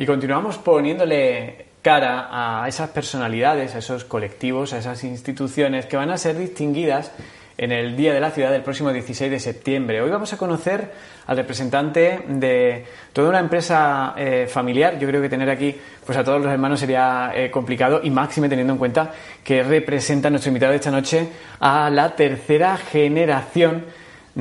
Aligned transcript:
Y 0.00 0.06
continuamos 0.06 0.56
poniéndole 0.56 1.66
cara 1.82 2.28
a 2.30 2.66
esas 2.66 2.88
personalidades, 2.88 3.74
a 3.74 3.80
esos 3.80 4.04
colectivos, 4.04 4.72
a 4.72 4.78
esas 4.78 5.04
instituciones 5.04 5.84
que 5.84 5.98
van 5.98 6.08
a 6.08 6.16
ser 6.16 6.38
distinguidas 6.38 7.12
en 7.58 7.70
el 7.70 7.98
Día 7.98 8.14
de 8.14 8.20
la 8.20 8.30
Ciudad 8.30 8.50
del 8.50 8.62
próximo 8.62 8.94
16 8.94 9.30
de 9.30 9.38
septiembre. 9.38 10.00
Hoy 10.00 10.08
vamos 10.08 10.32
a 10.32 10.38
conocer 10.38 10.90
al 11.26 11.36
representante 11.36 12.18
de 12.28 12.86
toda 13.12 13.28
una 13.28 13.40
empresa 13.40 14.14
eh, 14.16 14.46
familiar. 14.50 14.98
Yo 14.98 15.06
creo 15.06 15.20
que 15.20 15.28
tener 15.28 15.50
aquí 15.50 15.76
pues 16.06 16.16
a 16.16 16.24
todos 16.24 16.40
los 16.40 16.50
hermanos 16.50 16.80
sería 16.80 17.32
eh, 17.34 17.50
complicado 17.50 18.00
y 18.02 18.08
máxime 18.08 18.48
teniendo 18.48 18.72
en 18.72 18.78
cuenta 18.78 19.12
que 19.44 19.62
representa 19.62 20.30
nuestro 20.30 20.48
invitado 20.48 20.70
de 20.70 20.76
esta 20.76 20.90
noche 20.90 21.28
a 21.60 21.90
la 21.90 22.16
tercera 22.16 22.78
generación 22.78 23.84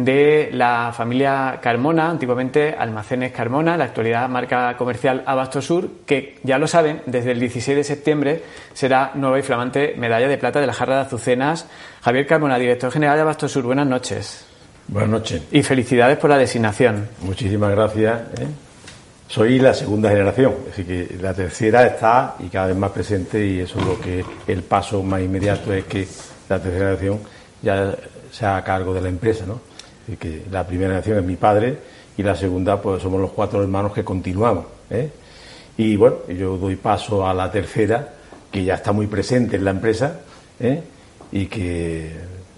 de 0.06 0.50
la 0.54 0.94
familia 0.96 1.60
Carmona, 1.62 2.10
antiguamente 2.10 2.76
Almacenes 2.78 3.32
Carmona, 3.32 3.78
la 3.78 3.86
actualidad 3.86 4.28
marca 4.30 4.76
comercial 4.78 5.24
Abasto 5.26 5.62
Sur, 5.62 5.90
que 6.06 6.40
ya 6.44 6.58
lo 6.58 6.68
saben, 6.68 7.02
desde 7.06 7.32
el 7.32 7.40
16 7.40 7.78
de 7.78 7.84
septiembre 7.84 8.44
será 8.74 9.12
nueva 9.16 9.40
y 9.40 9.42
flamante 9.42 9.96
medalla 9.98 10.28
de 10.28 10.38
plata 10.38 10.60
de 10.60 10.68
la 10.68 10.74
jarra 10.74 10.96
de 10.96 11.02
azucenas. 11.02 11.68
Javier 12.02 12.28
Carmona, 12.28 12.58
director 12.58 12.92
general 12.92 13.16
de 13.16 13.22
Abasto 13.22 13.48
Sur, 13.48 13.64
buenas 13.64 13.88
noches. 13.88 14.46
Buenas 14.88 15.10
noches. 15.10 15.44
Y 15.52 15.62
felicidades 15.62 16.18
por 16.18 16.30
la 16.30 16.38
designación. 16.38 17.08
Muchísimas 17.22 17.72
gracias. 17.72 18.22
¿eh? 18.40 18.48
Soy 19.28 19.60
la 19.60 19.74
segunda 19.76 20.10
generación, 20.10 20.56
así 20.72 20.84
que 20.84 21.16
la 21.22 21.34
tercera 21.34 21.86
está 21.86 22.36
y 22.40 22.48
cada 22.48 22.68
vez 22.68 22.76
más 22.76 22.92
presente 22.92 23.46
y 23.46 23.60
eso 23.60 23.80
es 23.80 23.86
lo 23.86 24.02
que 24.02 24.26
el 24.48 24.64
paso 24.64 25.04
más 25.04 25.22
inmediato 25.22 25.72
es 25.72 25.86
que 25.86 26.08
la 26.50 26.60
tercera 26.60 26.86
generación 26.86 27.20
ya 27.62 27.96
sea 28.32 28.58
a 28.58 28.64
cargo 28.64 28.94
de 28.94 29.02
la 29.02 29.10
empresa, 29.10 29.46
¿no? 29.46 29.69
Que 30.18 30.46
la 30.52 30.66
primera 30.66 30.90
generación 30.90 31.20
es 31.20 31.26
mi 31.26 31.36
padre 31.36 31.78
y 32.18 32.24
la 32.24 32.36
segunda 32.36 32.82
pues 32.82 33.02
somos 33.02 33.22
los 33.22 33.32
cuatro 33.32 33.62
hermanos 33.62 33.94
que 33.94 34.04
continuamos. 34.04 34.66
¿eh? 34.90 35.10
Y 35.78 35.96
bueno, 35.96 36.18
yo 36.28 36.58
doy 36.58 36.76
paso 36.76 37.28
a 37.28 37.34
la 37.34 37.52
tercera, 37.52 38.14
que 38.52 38.64
ya 38.64 38.76
está 38.76 38.92
muy 38.92 39.08
presente 39.08 39.56
en 39.56 39.66
la 39.66 39.72
empresa 39.72 40.20
¿eh? 40.60 40.82
y 41.32 41.46
que 41.46 42.12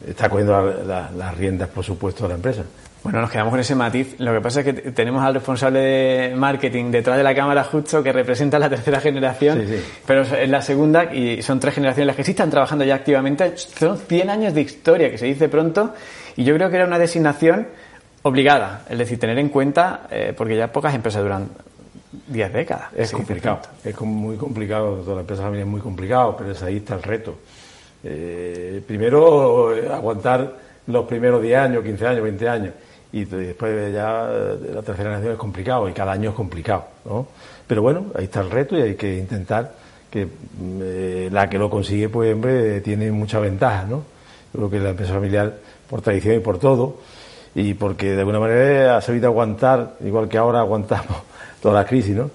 está 0.07 0.29
cogiendo 0.29 0.59
las 0.85 1.38
riendas, 1.38 1.69
por 1.69 1.83
supuesto, 1.83 2.23
de 2.23 2.29
la 2.29 2.35
empresa. 2.35 2.63
Bueno, 3.03 3.19
nos 3.19 3.31
quedamos 3.31 3.52
con 3.52 3.59
ese 3.59 3.73
matiz. 3.73 4.19
Lo 4.19 4.31
que 4.31 4.41
pasa 4.41 4.59
es 4.59 4.66
que 4.66 4.73
tenemos 4.91 5.23
al 5.23 5.33
responsable 5.33 5.80
de 5.80 6.35
marketing 6.35 6.91
detrás 6.91 7.17
de 7.17 7.23
la 7.23 7.33
cámara 7.33 7.63
justo 7.63 8.03
que 8.03 8.13
representa 8.13 8.59
la 8.59 8.69
tercera 8.69 8.99
generación, 8.99 9.66
pero 10.05 10.21
es 10.21 10.49
la 10.49 10.61
segunda 10.61 11.13
y 11.13 11.41
son 11.41 11.59
tres 11.59 11.73
generaciones 11.73 12.07
las 12.07 12.16
que 12.16 12.23
sí 12.23 12.31
están 12.31 12.52
trabajando 12.52 12.85
ya 12.85 12.95
activamente. 12.95 13.57
Son 13.57 13.97
100 13.97 14.29
años 14.29 14.53
de 14.53 14.61
historia, 14.61 15.09
que 15.09 15.17
se 15.17 15.25
dice 15.25 15.49
pronto, 15.49 15.95
y 16.35 16.44
yo 16.44 16.53
creo 16.53 16.69
que 16.69 16.75
era 16.75 16.85
una 16.85 16.99
designación 16.99 17.67
obligada, 18.22 18.83
es 18.88 18.99
decir, 18.99 19.19
tener 19.19 19.39
en 19.39 19.49
cuenta, 19.49 20.02
eh, 20.11 20.33
porque 20.38 20.55
ya 20.55 20.72
pocas 20.72 20.94
empresas 20.94 21.23
duran 21.23 21.49
10 22.27 22.53
décadas. 22.53 22.89
Es 22.95 23.11
complicado, 23.11 23.61
es 23.84 24.00
muy 24.01 24.38
complicado, 24.38 24.97
toda 24.97 25.16
la 25.16 25.22
empresa 25.22 25.41
familiar 25.41 25.66
es 25.66 25.72
muy 25.72 25.81
complicado, 25.81 26.35
pero 26.38 26.51
es 26.51 26.61
ahí 26.61 26.78
está 26.78 26.95
el 26.95 27.03
reto. 27.03 27.35
Eh, 28.03 28.84
primero, 28.85 29.75
eh, 29.75 29.90
aguantar 29.91 30.53
los 30.85 31.06
primeros 31.06 31.41
10 31.41 31.57
años, 31.57 31.84
15 31.84 32.07
años, 32.07 32.23
20 32.23 32.50
años 32.50 32.73
y 33.13 33.25
después 33.25 33.94
ya 33.94 34.29
la 34.73 34.81
tercera 34.81 35.09
generación 35.09 35.33
es 35.33 35.38
complicado 35.38 35.89
y 35.89 35.94
cada 35.94 36.13
año 36.13 36.29
es 36.29 36.35
complicado, 36.35 36.85
¿no? 37.05 37.27
Pero 37.67 37.81
bueno, 37.81 38.05
ahí 38.16 38.25
está 38.25 38.41
el 38.41 38.49
reto 38.49 38.77
y 38.77 38.81
hay 38.81 38.95
que 38.95 39.17
intentar 39.17 39.73
que 40.09 40.27
eh, 40.81 41.29
la 41.31 41.49
que 41.49 41.57
lo 41.57 41.69
consigue, 41.69 42.09
pues, 42.09 42.33
hombre, 42.33 42.81
tiene 42.81 43.11
mucha 43.11 43.39
ventaja, 43.39 43.85
¿no? 43.89 44.03
Creo 44.51 44.69
que 44.69 44.79
la 44.79 44.89
empresa 44.89 45.13
familiar, 45.13 45.53
por 45.89 46.01
tradición 46.01 46.35
y 46.35 46.39
por 46.39 46.59
todo, 46.59 46.97
y 47.55 47.73
porque 47.73 48.11
de 48.11 48.19
alguna 48.19 48.39
manera 48.39 48.97
ha 48.97 49.01
sabido 49.01 49.28
aguantar, 49.28 49.95
igual 50.05 50.28
que 50.28 50.38
ahora 50.38 50.59
aguantamos 50.59 51.17
toda 51.61 51.75
la 51.75 51.85
crisis, 51.85 52.16
¿no? 52.16 52.29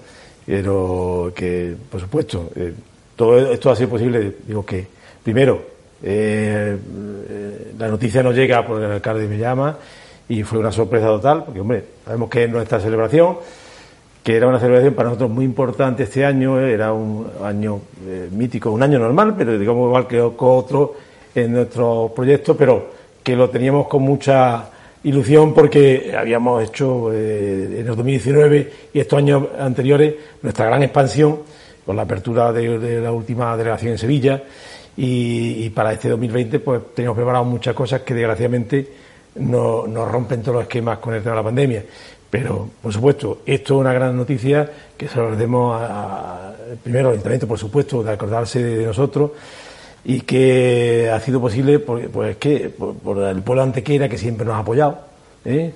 Pero 0.45 1.31
que, 1.35 1.75
por 1.89 2.01
supuesto, 2.01 2.51
eh, 2.55 2.73
todo 3.15 3.51
esto 3.51 3.71
ha 3.71 3.75
sido 3.75 3.89
posible, 3.89 4.37
digo 4.45 4.65
que, 4.65 4.87
primero, 5.23 5.61
eh, 6.01 6.77
la 7.77 7.87
noticia 7.87 8.21
nos 8.21 8.35
llega 8.35 8.65
porque 8.65 8.85
el 8.85 8.91
alcalde 8.91 9.27
me 9.27 9.37
llama 9.37 9.77
y 10.29 10.43
fue 10.43 10.59
una 10.59 10.71
sorpresa 10.71 11.07
total, 11.07 11.45
porque 11.45 11.61
hombre, 11.61 11.83
sabemos 12.05 12.29
que 12.29 12.43
es 12.43 12.49
nuestra 12.49 12.79
celebración, 12.79 13.37
que 14.23 14.35
era 14.35 14.47
una 14.47 14.59
celebración 14.59 14.93
para 14.93 15.09
nosotros 15.09 15.31
muy 15.31 15.45
importante 15.45 16.03
este 16.03 16.25
año, 16.25 16.59
era 16.59 16.91
un 16.91 17.27
año 17.43 17.79
eh, 18.05 18.27
mítico, 18.31 18.71
un 18.71 18.83
año 18.83 18.99
normal, 18.99 19.35
pero 19.37 19.57
digamos 19.57 19.87
igual 19.87 20.05
que 20.05 20.19
otro 20.19 20.95
en 21.33 21.53
nuestro 21.53 22.11
proyecto, 22.13 22.57
pero 22.57 22.89
que 23.23 23.35
lo 23.35 23.49
teníamos 23.49 23.87
con 23.87 24.01
mucha 24.03 24.69
ilusión 25.03 25.53
porque 25.53 26.13
habíamos 26.17 26.63
hecho 26.63 27.13
eh, 27.13 27.79
en 27.79 27.87
el 27.87 27.95
2019 27.95 28.71
y 28.93 28.99
estos 28.99 29.19
años 29.19 29.43
anteriores 29.57 30.15
nuestra 30.41 30.65
gran 30.65 30.83
expansión 30.83 31.39
con 31.85 31.95
la 31.95 32.01
apertura 32.01 32.51
de, 32.51 32.99
la 32.99 33.13
última 33.13 33.55
delegación 33.55 33.93
en 33.93 33.97
Sevilla. 33.97 34.43
Y, 34.97 35.63
y, 35.63 35.69
para 35.69 35.93
este 35.93 36.09
2020 36.09 36.59
pues 36.59 36.81
teníamos 36.95 37.15
preparado 37.15 37.45
muchas 37.45 37.75
cosas 37.75 38.01
que 38.01 38.15
desgraciadamente 38.15 38.87
no, 39.39 40.05
rompen 40.05 40.41
todos 40.41 40.55
los 40.55 40.63
esquemas 40.63 40.99
con 40.99 41.13
el 41.13 41.21
tema 41.21 41.35
de 41.35 41.41
la 41.41 41.43
pandemia. 41.43 41.83
Pero, 42.29 42.69
por 42.81 42.91
supuesto, 42.91 43.39
esto 43.45 43.75
es 43.75 43.79
una 43.79 43.93
gran 43.93 44.15
noticia 44.15 44.69
que 44.97 45.07
se 45.07 45.17
lo 45.17 45.35
demos 45.35 45.79
a, 45.81 46.53
primero 46.83 47.07
al 47.07 47.13
Ayuntamiento, 47.13 47.47
por 47.47 47.57
supuesto, 47.57 48.03
de 48.03 48.11
acordarse 48.11 48.61
de 48.61 48.85
nosotros 48.85 49.31
y 50.03 50.21
que 50.21 51.09
ha 51.11 51.19
sido 51.19 51.39
posible 51.39 51.79
por, 51.79 52.09
pues, 52.09 52.37
que, 52.37 52.69
por, 52.69 53.17
el 53.19 53.41
pueblo 53.41 53.63
antequera 53.63 54.07
que 54.09 54.17
siempre 54.17 54.45
nos 54.45 54.55
ha 54.55 54.59
apoyado, 54.59 54.99
¿eh? 55.45 55.71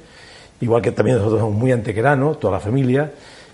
igual 0.62 0.82
que 0.82 0.92
también 0.92 1.18
nosotros 1.18 1.42
somos 1.42 1.56
muy 1.56 1.72
antequeranos, 1.72 2.40
toda 2.40 2.54
la 2.54 2.60
familia, 2.60 3.12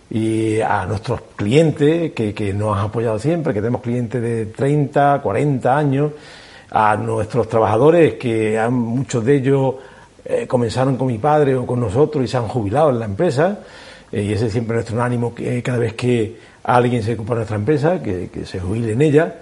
y 0.09 0.59
a 0.61 0.85
nuestros 0.85 1.21
clientes 1.35 2.13
que, 2.13 2.33
que 2.33 2.53
nos 2.53 2.77
han 2.77 2.85
apoyado 2.85 3.19
siempre, 3.19 3.53
que 3.53 3.59
tenemos 3.59 3.81
clientes 3.81 4.21
de 4.21 4.47
30, 4.47 5.19
40 5.21 5.77
años, 5.77 6.11
a 6.69 6.95
nuestros 6.95 7.47
trabajadores 7.47 8.15
que 8.15 8.59
han, 8.59 8.73
muchos 8.73 9.23
de 9.23 9.35
ellos 9.35 9.75
eh, 10.29 10.45
comenzaron 10.45 10.97
con 10.97 11.07
mi 11.07 11.19
padre 11.19 11.55
o 11.55 11.65
con 11.65 11.79
nosotros 11.79 12.21
y 12.21 12.27
se 12.27 12.35
han 12.35 12.49
jubilado 12.49 12.89
en 12.89 12.99
la 12.99 13.05
empresa. 13.05 13.59
Eh, 14.11 14.23
y 14.23 14.33
ese 14.33 14.47
es 14.47 14.51
siempre 14.51 14.75
nuestro 14.75 15.01
ánimo, 15.01 15.33
que 15.33 15.63
cada 15.63 15.77
vez 15.77 15.93
que 15.93 16.35
alguien 16.63 17.01
se 17.01 17.13
ocupa 17.13 17.33
de 17.33 17.37
nuestra 17.37 17.55
empresa, 17.55 18.03
que, 18.03 18.29
se 18.45 18.59
jubile 18.59 18.91
en 18.91 19.01
ella. 19.01 19.35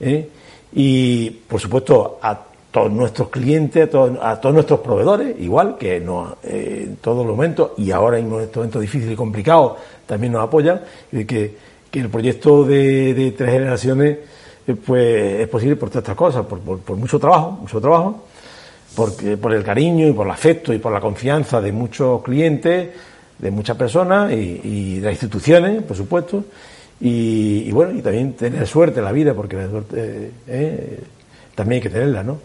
¿eh? 0.00 0.28
Y, 0.72 1.30
por 1.30 1.60
supuesto, 1.60 2.18
a 2.20 2.36
todos 2.72 2.90
nuestros 2.90 3.28
clientes, 3.28 3.88
a, 4.20 4.40
todos 4.40 4.52
nuestros 4.52 4.80
proveedores, 4.80 5.38
igual 5.38 5.78
que 5.78 5.98
en 5.98 6.06
todos 7.00 7.24
los 7.24 7.36
momentos, 7.36 7.72
y 7.76 7.92
ahora 7.92 8.18
en 8.18 8.26
estos 8.40 8.56
momentos 8.56 8.80
difíciles 8.80 9.12
y 9.12 9.16
complicados, 9.16 9.74
también 10.06 10.32
nos 10.32 10.42
apoyan, 10.42 10.80
y 11.12 11.24
que, 11.24 11.54
que 11.88 12.00
el 12.00 12.08
proyecto 12.08 12.64
de, 12.64 13.14
de 13.14 13.30
tres 13.30 13.50
generaciones 13.50 14.18
pues 14.84 15.40
es 15.40 15.48
posible 15.48 15.76
por 15.76 15.88
todas 15.90 16.02
estas 16.02 16.16
cosas, 16.16 16.46
por, 16.46 16.58
por, 16.60 16.78
por 16.80 16.96
mucho 16.96 17.20
trabajo, 17.20 17.52
mucho 17.52 17.80
trabajo, 17.80 18.24
porque, 18.94 19.36
por 19.36 19.52
el 19.52 19.64
cariño 19.64 20.08
y 20.08 20.12
por 20.12 20.26
el 20.26 20.32
afecto 20.32 20.72
y 20.72 20.78
por 20.78 20.92
la 20.92 21.00
confianza 21.00 21.60
de 21.60 21.72
muchos 21.72 22.22
clientes, 22.22 22.88
de 23.38 23.50
muchas 23.50 23.76
personas 23.76 24.32
y, 24.32 24.96
de 24.96 25.06
las 25.06 25.12
instituciones, 25.12 25.82
por 25.82 25.96
supuesto. 25.96 26.44
Y, 27.00 27.70
bueno, 27.72 27.98
y 27.98 28.02
también 28.02 28.34
tener 28.34 28.66
suerte 28.66 29.00
en 29.00 29.04
la 29.04 29.12
vida, 29.12 29.34
porque 29.34 29.56
la 29.56 29.68
suerte 29.68 30.30
eh, 30.46 31.00
también 31.54 31.78
hay 31.78 31.82
que 31.82 31.90
tenerla, 31.90 32.22
¿no? 32.22 32.38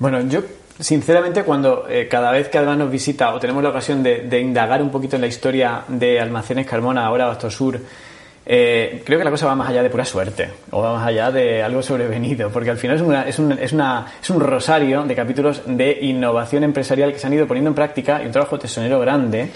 Bueno, 0.00 0.20
yo 0.22 0.42
sinceramente 0.80 1.44
cuando 1.44 1.86
eh, 1.88 2.08
cada 2.08 2.32
vez 2.32 2.48
que 2.48 2.58
además 2.58 2.78
nos 2.78 2.90
visita 2.90 3.32
o 3.34 3.38
tenemos 3.38 3.62
la 3.62 3.68
ocasión 3.68 4.02
de, 4.02 4.22
de, 4.22 4.40
indagar 4.40 4.82
un 4.82 4.90
poquito 4.90 5.16
en 5.16 5.22
la 5.22 5.28
historia 5.28 5.84
de 5.86 6.18
Almacenes 6.18 6.66
Carmona, 6.66 7.04
ahora 7.04 7.26
Basto 7.26 7.50
Sur, 7.50 7.78
eh, 8.46 9.02
creo 9.04 9.18
que 9.18 9.24
la 9.24 9.30
cosa 9.30 9.46
va 9.46 9.54
más 9.54 9.68
allá 9.68 9.82
de 9.82 9.90
pura 9.90 10.04
suerte 10.04 10.48
o 10.70 10.80
va 10.80 10.94
más 10.94 11.06
allá 11.06 11.30
de 11.30 11.62
algo 11.62 11.82
sobrevenido, 11.82 12.50
porque 12.50 12.70
al 12.70 12.78
final 12.78 12.96
es, 12.96 13.02
una, 13.02 13.22
es, 13.28 13.38
un, 13.38 13.52
es, 13.52 13.72
una, 13.72 14.06
es 14.20 14.30
un 14.30 14.40
rosario 14.40 15.04
de 15.04 15.14
capítulos 15.14 15.62
de 15.66 15.98
innovación 16.02 16.64
empresarial 16.64 17.12
que 17.12 17.18
se 17.18 17.26
han 17.26 17.34
ido 17.34 17.46
poniendo 17.46 17.68
en 17.68 17.74
práctica 17.74 18.22
y 18.22 18.26
un 18.26 18.32
trabajo 18.32 18.58
tesonero 18.58 18.98
grande. 19.00 19.50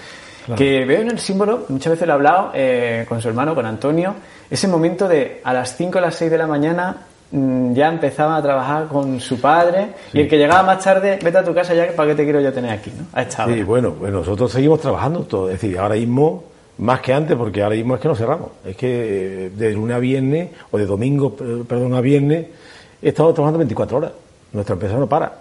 Que 0.55 0.85
veo 0.85 1.01
en 1.01 1.09
el 1.09 1.17
símbolo, 1.17 1.65
muchas 1.69 1.93
veces 1.93 2.05
lo 2.05 2.13
he 2.13 2.15
hablado 2.15 2.51
eh, 2.53 3.05
con 3.09 3.19
su 3.19 3.27
hermano, 3.27 3.55
con 3.55 3.65
Antonio, 3.65 4.13
ese 4.47 4.67
momento 4.67 5.07
de 5.07 5.41
a 5.43 5.51
las 5.51 5.75
5 5.75 5.97
o 5.97 6.01
las 6.01 6.13
6 6.15 6.29
de 6.29 6.37
la 6.37 6.45
mañana 6.45 6.95
mm, 7.31 7.73
ya 7.73 7.87
empezaban 7.87 8.35
a 8.35 8.43
trabajar 8.43 8.87
con 8.87 9.19
su 9.19 9.41
padre 9.41 9.87
y 10.13 10.21
el 10.21 10.27
que 10.27 10.37
llegaba 10.37 10.61
más 10.61 10.83
tarde, 10.83 11.17
vete 11.23 11.39
a 11.39 11.43
tu 11.43 11.51
casa 11.51 11.73
ya, 11.73 11.87
¿para 11.95 12.09
qué 12.09 12.15
te 12.15 12.23
quiero 12.25 12.41
yo 12.41 12.53
tener 12.53 12.69
aquí? 12.69 12.93
¿no? 12.95 13.05
A 13.13 13.23
esta 13.23 13.47
Sí, 13.47 13.63
bueno, 13.63 13.93
pues 13.93 14.13
nosotros 14.13 14.51
seguimos 14.51 14.79
trabajando 14.79 15.21
todo. 15.21 15.49
Es 15.49 15.59
decir, 15.59 15.79
ahora 15.79 15.95
mismo, 15.95 16.43
más 16.77 16.99
que 17.01 17.13
antes, 17.13 17.35
porque 17.37 17.63
ahora 17.63 17.75
mismo 17.75 17.95
es 17.95 18.01
que 18.01 18.07
no 18.07 18.15
cerramos. 18.15 18.49
Es 18.65 18.75
que 18.75 19.45
eh, 19.45 19.49
de 19.49 19.71
lunes 19.73 19.95
a 19.95 19.99
viernes, 19.99 20.49
o 20.71 20.77
de 20.77 20.85
domingo, 20.85 21.35
perdón, 21.35 21.93
a 21.93 22.01
viernes, 22.01 22.45
estamos 23.01 23.33
trabajando 23.33 23.59
24 23.59 23.97
horas. 23.97 24.11
Nuestra 24.53 24.73
empresa 24.73 24.97
no 24.97 25.07
para. 25.07 25.33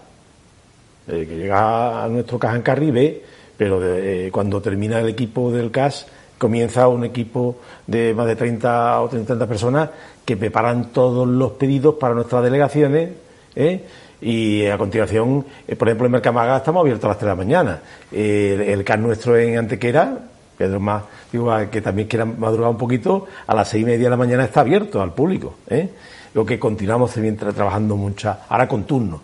Eh, 1.08 1.26
que 1.28 1.36
llega 1.36 2.04
a 2.04 2.08
nuestro 2.08 2.38
caja 2.38 2.56
en 2.56 2.62
carry 2.62 2.90
ve, 2.90 3.22
pero 3.56 3.78
de- 3.80 4.26
eh, 4.28 4.30
cuando 4.30 4.60
termina 4.62 5.00
el 5.00 5.08
equipo 5.08 5.50
del 5.52 5.70
CAS, 5.70 6.06
comienza 6.38 6.88
un 6.88 7.04
equipo 7.04 7.56
de 7.86 8.14
más 8.14 8.26
de 8.26 8.36
30 8.36 9.00
o 9.00 9.08
30 9.08 9.46
personas 9.46 9.90
que 10.24 10.36
preparan 10.36 10.92
todos 10.92 11.28
los 11.28 11.52
pedidos 11.52 11.96
para 11.96 12.14
nuestras 12.14 12.42
delegaciones. 12.42 13.10
¿eh? 13.54 13.82
Y 14.22 14.66
a 14.66 14.78
continuación, 14.78 15.44
eh, 15.68 15.76
por 15.76 15.88
ejemplo, 15.88 16.06
en 16.06 16.12
Mercamaga 16.12 16.56
estamos 16.56 16.80
abiertos 16.80 17.04
a 17.04 17.08
las 17.08 17.18
3 17.18 17.26
de 17.26 17.32
la 17.32 17.36
mañana. 17.36 17.80
El, 18.10 18.60
el 18.62 18.84
CAS 18.84 18.98
nuestro 18.98 19.36
en 19.36 19.58
Antequera, 19.58 20.18
lo 20.58 20.80
más, 20.80 21.02
digo, 21.32 21.52
a 21.52 21.70
que 21.70 21.80
también 21.80 22.08
quieran 22.08 22.38
madrugar 22.38 22.70
un 22.70 22.78
poquito, 22.78 23.26
a 23.46 23.54
las 23.54 23.68
seis 23.68 23.82
y 23.82 23.86
media 23.86 24.04
de 24.04 24.10
la 24.10 24.16
mañana 24.16 24.44
está 24.44 24.60
abierto 24.60 25.02
al 25.02 25.12
público. 25.12 25.54
¿eh? 25.68 25.90
Lo 26.34 26.44
que 26.44 26.58
continuamos 26.58 27.12
trabajando 27.38 27.96
mucha, 27.96 28.40
ahora 28.48 28.68
con 28.68 28.84
turno. 28.84 29.20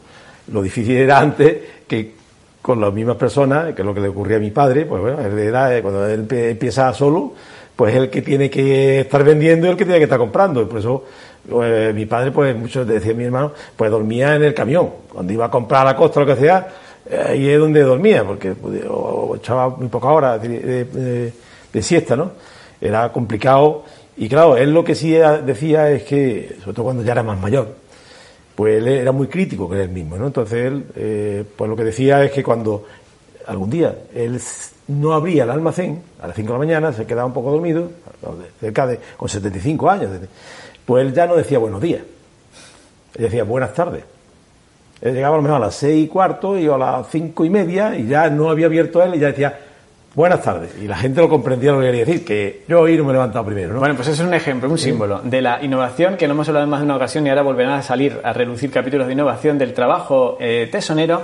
Lo 0.53 0.63
difícil 0.63 0.97
era 0.97 1.19
antes 1.19 1.59
que 1.87 2.15
con 2.61 2.81
las 2.81 2.93
mismas 2.93 3.17
personas, 3.17 3.75
que 3.75 3.83
es 3.83 3.87
lo 3.87 3.95
que 3.95 4.01
le 4.01 4.09
ocurría 4.09 4.37
a 4.37 4.41
mi 4.41 4.51
padre, 4.51 4.85
pues 4.85 5.01
bueno, 5.01 5.21
era, 5.21 5.77
eh, 5.77 5.83
cuando 5.83 6.07
él 6.07 6.27
empieza 6.31 6.93
solo, 6.93 7.33
pues 7.75 7.95
es 7.95 8.01
el 8.01 8.11
que 8.11 8.21
tiene 8.21 8.51
que 8.51 9.01
estar 9.01 9.25
vendiendo 9.25 9.67
y 9.67 9.71
el 9.71 9.77
que 9.77 9.85
tiene 9.85 9.99
que 9.99 10.05
estar 10.05 10.19
comprando. 10.19 10.61
Y 10.61 10.67
por 10.67 10.79
eso 10.79 11.05
eh, 11.63 11.93
mi 11.95 12.07
padre, 12.07 12.31
pues 12.31 12.55
muchos 12.55 12.87
decía 12.87 13.15
mi 13.15 13.25
hermano, 13.25 13.53
pues 13.77 13.91
dormía 13.91 14.37
en 14.37 14.45
el 14.45 14.55
camión. 14.55 14.91
Cuando 15.11 15.33
iba 15.33 15.47
a 15.47 15.51
comprar 15.51 15.83
a 15.83 15.85
la 15.93 15.97
costa 15.97 16.21
lo 16.21 16.27
que 16.27 16.37
sea, 16.37 16.69
ahí 17.27 17.49
es 17.49 17.59
donde 17.59 17.83
dormía, 17.83 18.25
porque 18.25 18.53
pues, 18.53 18.83
echaba 19.37 19.71
muy 19.71 19.89
pocas 19.89 20.11
horas 20.11 20.43
de, 20.43 21.33
siesta, 21.81 22.17
¿no? 22.17 22.33
Era 22.81 23.11
complicado. 23.13 23.85
Y 24.17 24.29
claro, 24.29 24.57
él 24.57 24.73
lo 24.73 24.85
que 24.85 24.95
sí 24.95 25.13
decía 25.13 25.91
es 25.91 26.03
que, 26.05 26.57
sobre 26.63 26.75
todo 26.75 26.85
cuando 26.85 27.03
ya 27.03 27.13
era 27.13 27.23
más 27.23 27.41
mayor, 27.41 27.75
pues 28.55 28.79
él 28.79 28.89
era 28.89 29.13
muy 29.13 29.27
crítico 29.29 29.69
con 29.69 29.79
él 29.79 29.89
mismo, 29.89 30.17
¿no? 30.19 30.27
Entonces 30.27 30.67
él, 30.67 30.85
eh, 30.97 31.45
pues 31.57 31.71
lo 31.71 31.77
que 31.77 31.85
decía 31.85 32.23
es 32.23 32.31
que 32.31 32.43
cuando 32.43 32.85
algún 33.47 33.71
día 33.71 33.95
él 34.15 34.41
no 34.89 35.15
abría 35.15 35.45
el 35.45 35.51
almacén 35.51 36.03
a 36.21 36.27
las 36.27 36.37
5 36.37 36.47
de 36.47 36.53
la 36.53 36.59
mañana, 36.59 36.93
se 36.93 37.07
quedaba 37.07 37.27
un 37.27 37.33
poco 37.33 37.53
dormido, 37.53 37.91
cerca 38.61 38.87
de, 38.87 38.99
con 39.17 39.29
75 39.29 39.91
años, 39.91 40.11
pues 40.85 41.07
él 41.07 41.15
ya 41.15 41.27
no 41.27 41.37
decía 41.37 41.59
buenos 41.59 41.81
días, 41.81 42.03
él 43.15 43.23
decía 43.23 43.45
buenas 43.45 43.73
tardes. 43.73 44.05
Él 45.03 45.15
llegaba 45.15 45.35
a 45.35 45.39
lo 45.39 45.43
mejor 45.43 45.57
a 45.57 45.67
las 45.67 45.75
seis 45.75 46.05
y 46.05 46.09
cuarto 46.09 46.59
y 46.59 46.67
a 46.67 46.77
las 46.77 47.09
cinco 47.09 47.45
y 47.45 47.51
media 47.51 47.97
y 47.97 48.07
ya 48.07 48.29
no 48.29 48.51
había 48.51 48.67
abierto 48.67 49.03
él 49.03 49.15
y 49.15 49.19
ya 49.19 49.29
decía 49.29 49.59
buenas 50.15 50.43
tardes. 50.43 50.71
Y 50.81 50.87
la 50.87 50.97
gente 50.97 51.21
lo 51.21 51.29
comprendía 51.29 51.73
lo 51.73 51.81
que 51.81 51.87
quería 51.87 52.05
decir, 52.05 52.25
que 52.25 52.63
yo 52.69 52.81
hoy 52.81 52.97
no 52.97 53.05
me 53.05 53.11
he 53.11 53.13
levantado 53.15 53.45
primero, 53.45 53.73
¿no? 53.73 53.81
Bueno, 53.81 53.95
pues 53.95 54.09
eso 54.09 54.23
es 54.23 54.29
un 54.29 54.35
ejemplo, 54.35 54.69
un 54.69 54.79
símbolo 54.79 55.21
de 55.23 55.41
la 55.41 55.63
innovación 55.63 56.17
que 56.17 56.27
no 56.27 56.35
hemos 56.35 56.49
hablado 56.49 56.65
en 56.65 56.71
más 56.71 56.81
de 56.81 56.85
una 56.85 56.97
ocasión 56.97 57.27
y 57.27 57.31
ahora 57.31 57.43
volverán 57.43 57.75
a 57.75 57.83
salir 57.83 58.19
a 58.23 58.33
relucir 58.33 58.71
capítulos 58.71 59.07
de 59.07 59.13
innovación 59.13 59.59
del 59.59 59.73
trabajo 59.73 60.37
eh, 60.41 60.69
tesonero. 60.71 61.23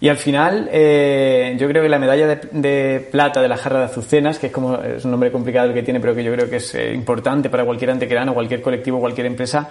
Y 0.00 0.08
al 0.08 0.16
final, 0.16 0.68
eh, 0.72 1.56
yo 1.58 1.68
creo 1.68 1.82
que 1.82 1.88
la 1.88 1.98
medalla 1.98 2.26
de, 2.26 2.36
de 2.52 3.08
plata 3.10 3.40
de 3.40 3.48
la 3.48 3.56
jarra 3.56 3.78
de 3.78 3.84
azucenas, 3.86 4.38
que 4.38 4.48
es 4.48 4.52
como 4.52 4.76
es 4.76 5.04
un 5.04 5.12
nombre 5.12 5.30
complicado 5.30 5.68
el 5.68 5.74
que 5.74 5.82
tiene, 5.82 6.00
pero 6.00 6.14
que 6.14 6.24
yo 6.24 6.32
creo 6.32 6.50
que 6.50 6.56
es 6.56 6.74
eh, 6.74 6.92
importante 6.92 7.48
para 7.48 7.64
cualquier 7.64 7.92
antequerano, 7.92 8.34
cualquier 8.34 8.60
colectivo, 8.60 9.00
cualquier 9.00 9.28
empresa, 9.28 9.70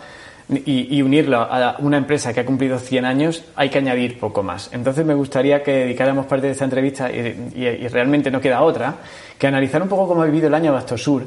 y, 0.50 1.01
unirlo 1.01 1.38
a 1.40 1.78
una 1.80 1.98
empresa 1.98 2.34
que 2.34 2.42
ha 2.42 2.45
cumplido 2.45 2.78
100 2.80 3.06
años, 3.06 3.44
hay 3.56 3.69
que 3.69 3.78
añadir 3.78 4.19
poco 4.19 4.44
más. 4.44 4.69
Entonces 4.74 5.06
me 5.06 5.13
gustaría 5.13 5.63
que 5.63 5.72
dedicáramos 5.72 6.25
parte 6.25 6.48
de 6.48 6.51
esta 6.54 6.66
entrevista, 6.66 7.12
y, 7.12 7.88
realmente 7.88 8.30
no 8.31 8.42
queda 8.42 8.62
otra, 8.62 8.95
que 9.38 9.48
analizar 9.48 9.81
un 9.81 9.88
poco 9.90 10.07
cómo 10.07 10.22
ha 10.22 10.25
vivido 10.25 10.48
el 10.48 10.54
año 10.54 10.74
Sur 10.98 11.24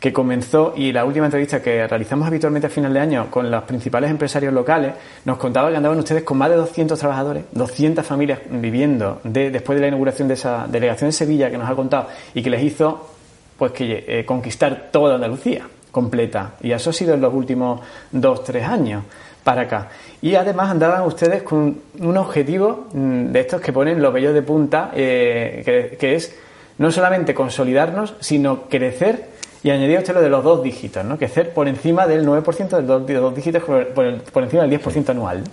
que 0.00 0.12
comenzó 0.14 0.72
y 0.76 0.92
la 0.92 1.04
última 1.04 1.26
entrevista 1.26 1.60
que 1.60 1.86
realizamos 1.86 2.26
habitualmente 2.26 2.66
a 2.66 2.70
final 2.70 2.94
de 2.94 3.00
año 3.00 3.30
con 3.30 3.50
los 3.50 3.62
principales 3.64 4.10
empresarios 4.10 4.52
locales 4.54 4.94
nos 5.26 5.36
contaba 5.36 5.68
que 5.70 5.76
andaban 5.76 5.98
ustedes 5.98 6.22
con 6.22 6.38
más 6.38 6.48
de 6.48 6.56
200 6.56 6.98
trabajadores, 6.98 7.44
200 7.52 8.04
familias 8.06 8.38
viviendo 8.50 9.20
de- 9.24 9.50
después 9.50 9.76
de 9.76 9.82
la 9.82 9.88
inauguración 9.88 10.26
de 10.26 10.34
esa 10.34 10.66
delegación 10.66 11.08
de 11.08 11.12
Sevilla 11.12 11.50
que 11.50 11.58
nos 11.58 11.68
ha 11.68 11.74
contado 11.74 12.06
y 12.32 12.42
que 12.42 12.48
les 12.48 12.62
hizo 12.62 13.10
pues 13.58 13.72
que 13.72 14.04
eh, 14.08 14.24
conquistar 14.24 14.88
toda 14.90 15.16
Andalucía 15.16 15.66
completa 15.90 16.54
y 16.62 16.72
eso 16.72 16.90
ha 16.90 16.92
sido 16.92 17.14
en 17.14 17.20
los 17.20 17.32
últimos 17.34 17.80
dos 18.12 18.44
tres 18.44 18.64
años 18.66 19.04
para 19.44 19.62
acá 19.62 19.88
y 20.22 20.34
además 20.34 20.70
andaban 20.70 21.02
ustedes 21.02 21.42
con 21.42 21.80
un 21.98 22.16
objetivo 22.16 22.86
mm, 22.92 23.26
de 23.32 23.40
estos 23.40 23.60
que 23.60 23.72
ponen 23.72 24.00
los 24.02 24.12
vellos 24.12 24.34
de 24.34 24.42
punta 24.42 24.90
eh, 24.94 25.62
que, 25.64 25.96
que 25.96 26.14
es 26.14 26.34
no 26.78 26.90
solamente 26.90 27.34
consolidarnos 27.34 28.14
sino 28.20 28.62
crecer 28.68 29.30
y 29.62 29.70
añadía 29.70 29.98
usted 29.98 30.14
lo 30.14 30.22
de 30.22 30.30
los 30.30 30.42
dos 30.42 30.62
dígitos, 30.62 31.04
¿no? 31.04 31.18
Crecer 31.18 31.52
por 31.52 31.68
encima 31.68 32.06
del 32.06 32.26
9% 32.26 32.68
de 32.78 32.82
dos, 32.82 33.06
de 33.06 33.14
dos 33.14 33.34
dígitos 33.34 33.62
por, 33.62 33.88
por 33.88 34.04
el- 34.06 34.20
por 34.22 34.42
encima 34.42 34.62
del 34.62 34.70
10% 34.80 35.10
anual. 35.10 35.44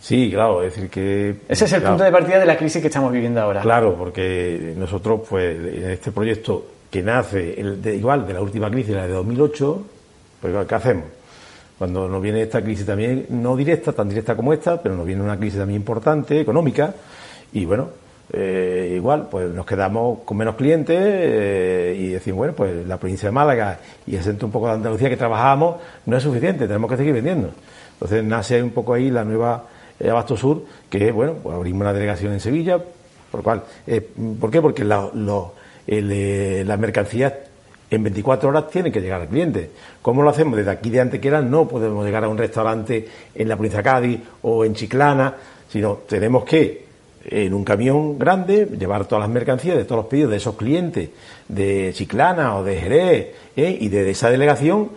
Sí, 0.00 0.30
claro, 0.30 0.62
es 0.62 0.74
decir 0.74 0.90
que... 0.90 1.36
Ese 1.48 1.64
es 1.64 1.72
el 1.72 1.80
claro, 1.80 1.94
punto 1.94 2.04
de 2.04 2.12
partida 2.12 2.38
de 2.38 2.44
la 2.44 2.58
crisis 2.58 2.82
que 2.82 2.88
estamos 2.88 3.10
viviendo 3.10 3.40
ahora. 3.40 3.62
Claro, 3.62 3.94
porque 3.98 4.74
nosotros, 4.76 5.22
pues, 5.30 5.56
en 5.58 5.90
este 5.92 6.12
proyecto 6.12 6.62
que 6.94 7.02
nace 7.02 7.60
el 7.60 7.82
de, 7.82 7.96
igual 7.96 8.24
de 8.24 8.34
la 8.34 8.40
última 8.40 8.70
crisis, 8.70 8.94
la 8.94 9.04
de 9.08 9.12
2008, 9.14 9.82
pues, 10.40 10.66
¿qué 10.68 10.74
hacemos? 10.76 11.04
Cuando 11.76 12.08
nos 12.08 12.22
viene 12.22 12.40
esta 12.42 12.62
crisis 12.62 12.86
también, 12.86 13.26
no 13.30 13.56
directa, 13.56 13.92
tan 13.92 14.08
directa 14.08 14.36
como 14.36 14.52
esta, 14.52 14.80
pero 14.80 14.94
nos 14.94 15.04
viene 15.04 15.20
una 15.20 15.36
crisis 15.36 15.58
también 15.58 15.80
importante, 15.80 16.38
económica, 16.40 16.94
y 17.52 17.64
bueno, 17.64 17.88
eh, 18.32 18.92
igual, 18.94 19.26
pues 19.28 19.50
nos 19.52 19.66
quedamos 19.66 20.20
con 20.24 20.36
menos 20.36 20.54
clientes 20.54 20.96
eh, 21.00 21.96
y 21.98 22.08
decimos, 22.10 22.38
bueno, 22.38 22.52
pues 22.54 22.86
la 22.86 22.96
provincia 22.96 23.28
de 23.28 23.32
Málaga 23.32 23.80
y 24.06 24.14
el 24.14 24.22
centro 24.22 24.46
un 24.46 24.52
poco 24.52 24.68
de 24.68 24.74
Andalucía 24.74 25.08
que 25.10 25.16
trabajábamos 25.16 25.78
no 26.06 26.16
es 26.16 26.22
suficiente, 26.22 26.68
tenemos 26.68 26.88
que 26.88 26.96
seguir 26.96 27.12
vendiendo. 27.12 27.50
Entonces 27.94 28.22
nace 28.22 28.62
un 28.62 28.70
poco 28.70 28.94
ahí 28.94 29.10
la 29.10 29.24
nueva 29.24 29.64
eh, 29.98 30.10
Abasto 30.10 30.36
Sur, 30.36 30.62
que 30.88 31.10
bueno, 31.10 31.34
pues 31.42 31.56
abrimos 31.56 31.80
una 31.80 31.92
delegación 31.92 32.32
en 32.34 32.38
Sevilla, 32.38 32.78
por 33.32 33.42
cual, 33.42 33.64
eh, 33.84 34.00
¿por 34.40 34.48
qué? 34.52 34.62
Porque 34.62 34.84
la- 34.84 35.10
lo- 35.12 35.63
el, 35.86 36.10
eh, 36.12 36.64
las 36.66 36.78
mercancías 36.78 37.32
en 37.90 38.02
24 38.02 38.48
horas 38.48 38.68
tienen 38.68 38.92
que 38.92 39.00
llegar 39.00 39.20
al 39.20 39.28
cliente. 39.28 39.70
¿Cómo 40.02 40.22
lo 40.22 40.30
hacemos? 40.30 40.56
Desde 40.56 40.70
aquí 40.70 40.90
de 40.90 41.00
Antequera 41.00 41.40
no 41.40 41.68
podemos 41.68 42.04
llegar 42.04 42.24
a 42.24 42.28
un 42.28 42.38
restaurante 42.38 43.08
en 43.34 43.48
la 43.48 43.56
provincia 43.56 43.78
de 43.78 43.84
Cádiz 43.84 44.20
o 44.42 44.64
en 44.64 44.74
Chiclana, 44.74 45.34
sino 45.68 46.00
tenemos 46.08 46.44
que 46.44 46.84
en 47.26 47.54
un 47.54 47.64
camión 47.64 48.18
grande 48.18 48.68
llevar 48.78 49.06
todas 49.06 49.22
las 49.22 49.30
mercancías 49.30 49.76
de 49.76 49.84
todos 49.84 50.02
los 50.02 50.06
pedidos 50.06 50.32
de 50.32 50.36
esos 50.36 50.56
clientes 50.56 51.08
de 51.48 51.92
Chiclana 51.94 52.56
o 52.56 52.64
de 52.64 52.76
Jerez 52.76 53.28
¿eh? 53.56 53.78
y 53.80 53.88
de 53.88 54.10
esa 54.10 54.28
delegación 54.28 54.90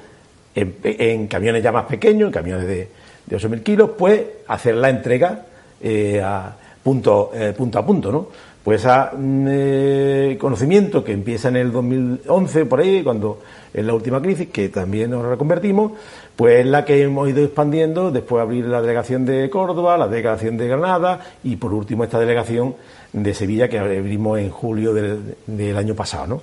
en, 0.53 1.27
camiones 1.27 1.61
ya 1.61 1.71
más 1.71 1.85
pequeños, 1.85 2.27
en 2.27 2.33
camiones 2.33 2.67
de, 2.67 2.89
de 3.27 3.37
8.000 3.37 3.63
kilos, 3.63 3.91
pues 3.97 4.21
hacer 4.47 4.75
la 4.75 4.89
entrega 4.89 5.45
eh, 5.79 6.19
a 6.23 6.55
eh, 6.87 7.53
punto 7.55 7.79
a 7.79 7.85
punto, 7.85 8.11
¿no? 8.11 8.27
Pues 8.67 8.83
ese 8.83 10.37
conocimiento 10.37 11.01
que 11.01 11.13
empieza 11.13 11.47
en 11.47 11.55
el 11.55 11.71
2011, 11.71 12.65
por 12.65 12.81
ahí, 12.81 13.01
cuando 13.01 13.39
en 13.73 13.87
la 13.87 13.93
última 13.93 14.21
crisis, 14.21 14.49
que 14.49 14.67
también 14.67 15.11
nos 15.11 15.23
reconvertimos, 15.25 15.93
pues 16.35 16.59
es 16.59 16.65
la 16.65 16.83
que 16.83 17.01
hemos 17.01 17.29
ido 17.29 17.45
expandiendo, 17.45 18.11
después 18.11 18.41
abrir 18.41 18.65
la 18.65 18.81
delegación 18.81 19.25
de 19.25 19.49
Córdoba, 19.49 19.97
la 19.97 20.09
delegación 20.09 20.57
de 20.57 20.67
Granada 20.67 21.21
y 21.45 21.55
por 21.55 21.73
último 21.73 22.03
esta 22.03 22.19
delegación 22.19 22.75
de 23.13 23.33
Sevilla 23.33 23.69
que 23.69 23.79
abrimos 23.79 24.37
en 24.37 24.49
julio 24.49 24.93
del, 24.93 25.77
año 25.77 25.95
pasado, 25.95 26.27
¿no? 26.27 26.41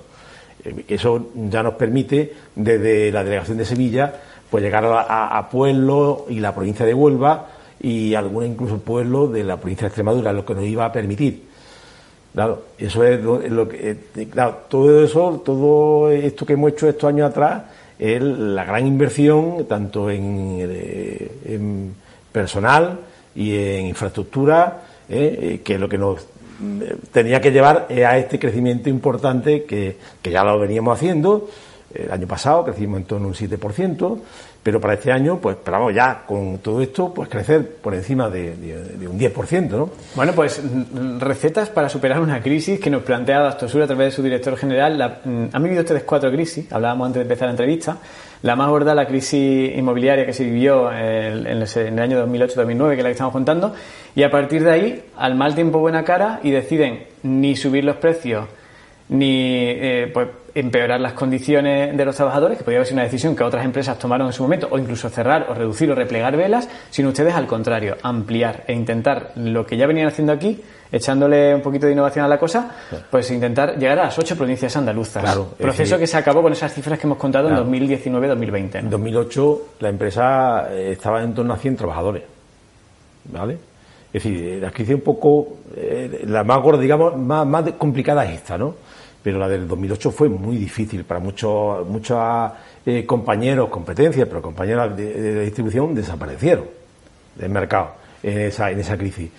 Eh, 0.63 0.83
Eso 0.87 1.27
ya 1.35 1.61
nos 1.61 1.75
permite, 1.75 2.33
desde 2.55 3.11
la 3.11 3.23
delegación 3.23 3.59
de 3.59 3.65
Sevilla, 3.65 4.11
pues 4.49 4.63
llegar 4.63 4.83
a, 4.85 5.01
a- 5.01 5.37
a 5.37 5.49
y 6.29 6.39
la 6.39 6.55
provincia 6.55 6.87
de 6.87 6.93
Huelva 6.95 7.49
y 7.79 8.15
algunos 8.15 8.49
incluso 8.49 8.79
pueblos 8.79 9.31
de 9.31 9.43
la 9.43 9.57
provincia 9.57 9.83
de 9.83 9.89
Extremadura, 9.89 10.33
lo 10.33 10.43
que 10.43 10.55
nos 10.55 10.63
iba 10.63 10.85
a 10.85 10.91
permitir. 10.91 11.53
Claro, 12.35 12.65
eso 12.77 13.03
es 13.03 13.23
lo, 13.23 13.69
que. 13.69 13.97
eh, 14.15 14.27
claro, 14.29 14.57
todo 14.67 15.03
eso, 15.03 15.41
todo 15.43 16.11
esto 16.11 16.45
que 16.45 16.53
hemos 16.53 16.73
hecho 16.73 16.87
estos 16.87 17.07
años 17.07 17.31
atrás, 17.31 17.63
es 17.97 18.21
la 18.21 18.65
gran 18.65 18.85
inversión, 18.85 19.65
tanto 19.67 20.09
en, 20.11 20.57
eh, 20.59 21.31
personal 22.33 22.99
y 23.35 23.55
en 23.55 23.87
infraestructura, 23.87 24.81
eh, 25.07 25.39
eh, 25.41 25.61
que 25.63 25.79
lo 25.79 25.87
que 25.87 25.97
nos 25.97 26.27
eh, 26.81 26.97
tenía 27.11 27.41
que 27.41 27.51
llevar 27.51 27.87
eh, 27.89 28.05
a 28.05 28.17
este 28.17 28.39
crecimiento 28.39 28.89
importante 28.89 29.65
que, 29.65 29.97
que 30.21 30.31
ya 30.31 30.43
lo 30.43 30.57
veníamos 30.57 30.97
haciendo 30.97 31.49
El 31.93 32.09
año 32.09 32.27
pasado 32.27 32.63
crecimos 32.63 33.01
en 33.01 33.05
torno 33.05 33.25
a 33.25 33.29
un 33.29 33.33
7%, 33.35 34.19
pero 34.65 34.81
para 34.81 34.95
este 34.95 35.11
año, 35.11 35.37
pues 35.39 35.57
esperamos 35.57 35.93
ya 35.93 36.23
con 36.25 36.57
todo 36.57 36.81
esto, 36.81 37.13
pues 37.13 37.29
crecer 37.29 37.75
por 37.75 37.93
encima 37.93 38.31
de, 38.31 38.49
un 39.07 39.19
10%, 39.19 39.69
¿no? 39.69 39.91
Bueno, 40.15 40.33
pues 40.33 40.59
recetas 41.19 41.69
para 41.69 41.87
superar 41.87 42.19
una 42.19 42.41
crisis 42.41 42.79
que 42.79 42.89
nos 42.89 43.03
plantea 43.03 43.47
Astosur 43.47 43.83
a 43.83 43.85
través 43.85 44.07
de 44.07 44.11
su 44.15 44.23
director 44.23 44.57
general. 44.57 45.19
Mm, 45.23 45.43
han 45.53 45.61
vivido 45.61 45.81
ustedes 45.83 46.01
cuatro 46.01 46.31
crisis, 46.31 46.65
hablábamos 46.73 47.05
antes 47.05 47.19
de 47.19 47.21
empezar 47.21 47.45
la 47.47 47.51
entrevista. 47.51 47.97
La 48.41 48.55
más 48.55 48.67
gorda, 48.69 48.95
la 48.95 49.05
crisis 49.05 49.77
inmobiliaria 49.77 50.25
que 50.25 50.33
se 50.33 50.43
vivió 50.43 50.91
en, 50.91 51.45
el 51.45 51.99
año 51.99 52.25
2008-2009, 52.25 52.89
que 52.89 52.95
es 52.95 53.03
la 53.03 53.09
que 53.09 53.11
estamos 53.11 53.33
contando, 53.33 53.75
y 54.15 54.23
a 54.23 54.31
partir 54.31 54.63
de 54.63 54.71
ahí, 54.71 55.03
al 55.15 55.35
mal 55.35 55.53
tiempo 55.53 55.77
buena 55.77 56.03
cara, 56.03 56.39
y 56.41 56.49
deciden 56.49 57.03
ni 57.21 57.55
subir 57.55 57.83
los 57.83 57.97
precios, 57.97 58.47
ni 59.09 59.67
eh, 59.67 60.09
pues, 60.11 60.27
empeorar 60.55 61.01
las 61.01 61.11
condiciones 61.13 61.95
de 61.95 62.05
los 62.05 62.15
trabajadores, 62.15 62.57
que 62.57 62.63
podría 62.63 62.79
haber 62.79 62.87
sido 62.87 62.95
una 62.95 63.03
decisión 63.03 63.35
que 63.35 63.43
otras 63.43 63.65
empresas 63.65 63.99
tomaron 63.99 64.27
en 64.27 64.33
su 64.33 64.41
momento, 64.41 64.69
o 64.71 64.79
incluso 64.79 65.09
cerrar 65.09 65.47
o 65.49 65.53
reducir 65.53 65.91
o 65.91 65.95
replegar 65.95 66.37
velas, 66.37 66.69
sino 66.89 67.09
ustedes 67.09 67.33
al 67.35 67.45
contrario, 67.45 67.97
ampliar 68.01 68.63
e 68.65 68.73
intentar 68.73 69.33
lo 69.35 69.65
que 69.65 69.75
ya 69.75 69.85
venían 69.85 70.07
haciendo 70.07 70.31
aquí, 70.31 70.61
echándole 70.89 71.53
un 71.53 71.61
poquito 71.61 71.87
de 71.87 71.91
innovación 71.91 72.23
a 72.23 72.29
la 72.29 72.39
cosa, 72.39 72.71
pues 73.11 73.29
intentar 73.31 73.77
llegar 73.77 73.99
a 73.99 74.05
las 74.05 74.17
ocho 74.17 74.37
provincias 74.37 74.77
andaluzas. 74.77 75.21
Claro, 75.21 75.49
Proceso 75.57 75.99
que 75.99 76.07
se 76.07 76.15
acabó 76.15 76.41
con 76.41 76.53
esas 76.53 76.73
cifras 76.73 76.97
que 76.97 77.05
hemos 77.05 77.17
contado 77.17 77.49
en 77.49 77.55
2019-2020. 77.57 78.75
En 78.79 78.89
2008 78.89 79.61
la 79.79 79.89
empresa 79.89 80.67
eh, 80.71 80.91
estaba 80.93 81.21
en 81.21 81.33
torno 81.33 81.53
a 81.53 81.57
100 81.57 81.75
trabajadores. 81.75 82.23
¿Vale? 83.25 83.57
Es 84.13 84.23
decir, 84.23 84.61
la 84.61 84.71
crisis 84.71 84.95
un 84.95 85.01
poco, 85.01 85.57
eh, 85.75 86.23
la 86.27 86.45
más 86.45 86.61
gorda, 86.61 86.79
digamos, 86.79 87.17
más, 87.17 87.45
más 87.45 87.69
complicada 87.73 88.23
es 88.23 88.35
esta, 88.35 88.57
¿no? 88.57 88.75
Pero 89.25 89.39
la 89.39 89.49
del 89.49 89.67
2008 89.67 90.11
fue 90.11 90.29
muy 90.29 90.55
difícil 90.55 91.03
para 91.03 91.19
muchos 91.19 91.83
muchos 91.87 92.51
eh, 92.85 93.03
compañeros, 93.07 93.69
competencias, 93.69 94.27
pero 94.27 94.39
compañeros 94.39 94.95
de, 94.95 95.45
distribución 95.45 95.95
desaparecieron 95.95 96.65
del 97.33 97.49
mercado 97.49 97.93
en 98.21 98.41
esa, 98.41 98.69
en 98.69 98.81
esa 98.81 98.95
crisis. 98.95 99.31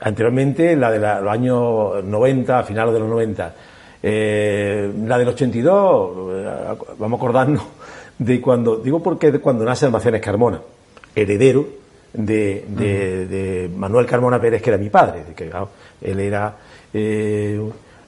Anteriormente, 0.00 0.76
la 0.76 0.92
de 0.92 1.00
los 1.00 1.32
años 1.32 2.04
90, 2.04 2.60
a 2.60 2.62
finales 2.62 2.94
de 2.94 3.00
los 3.00 3.08
90, 3.08 3.54
eh, 4.00 4.92
la 5.06 5.18
del 5.18 5.26
82, 5.30 6.10
eh, 6.30 6.74
vamos 7.00 7.18
a 7.18 7.20
acordarnos 7.20 7.64
de 8.16 8.40
cuando, 8.40 8.76
digo 8.76 9.02
porque 9.02 9.40
cuando 9.40 9.64
nace 9.64 9.86
Almacenes 9.86 10.20
Carmona, 10.20 10.60
heredero 11.16 11.66
de, 12.12 12.64
de, 12.68 13.68
Manuel 13.76 14.06
Carmona 14.06 14.40
Pérez, 14.40 14.62
que 14.62 14.70
era 14.70 14.78
mi 14.78 14.88
padre, 14.88 15.24
que 15.34 15.50
él 16.00 16.20
era 16.20 16.54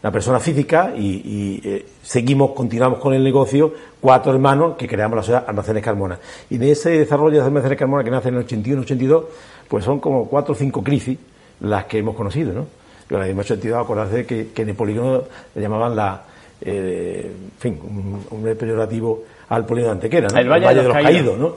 la 0.04 0.10
persona 0.10 0.38
física 0.38 0.92
y, 0.94 1.62
eh, 1.64 1.86
seguimos, 2.02 2.50
continuamos 2.50 2.98
con 2.98 3.14
el 3.14 3.24
negocio, 3.24 3.72
cuatro 4.02 4.34
hermanos 4.34 4.76
que 4.76 4.86
creamos 4.86 5.16
la 5.16 5.22
sociedad 5.22 5.44
Almacenes 5.46 5.82
Carmona. 5.82 6.18
Y 6.50 6.58
de 6.58 6.72
ese 6.72 6.90
desarrollo 6.90 7.38
de 7.38 7.46
Almacenes 7.46 7.78
Carmona 7.78 8.04
que 8.04 8.10
nace 8.10 8.28
en 8.28 8.34
el 8.34 8.46
81-82, 8.46 9.24
pues 9.66 9.82
son 9.82 10.00
como 10.00 10.28
cuatro 10.28 10.52
o 10.52 10.56
cinco 10.58 10.84
crisis 10.84 11.16
las 11.60 11.86
que 11.86 12.00
hemos 12.00 12.14
conocido, 12.14 12.52
¿no? 12.52 12.66
Y 13.08 13.14
en 13.14 13.30
el 13.30 13.38
82 13.38 13.82
acordarse 13.82 14.26
que, 14.26 14.48
que 14.48 14.60
en 14.60 14.68
el 14.68 14.74
polígono 14.74 15.22
le 15.54 15.62
llamaban 15.62 15.96
la, 15.96 16.22
eh, 16.60 17.32
en 17.32 17.58
fin, 17.58 17.80
un, 17.82 18.26
un 18.30 18.56
peyorativo 18.56 19.24
al 19.48 19.64
polígono 19.64 19.94
de 19.94 19.96
Antequera, 19.96 20.28
¿no? 20.28 20.38
El 20.38 20.48
Valle, 20.50 20.82
de 20.82 20.82
los, 20.82 20.92
Caídos, 20.92 21.38
¿no? 21.38 21.54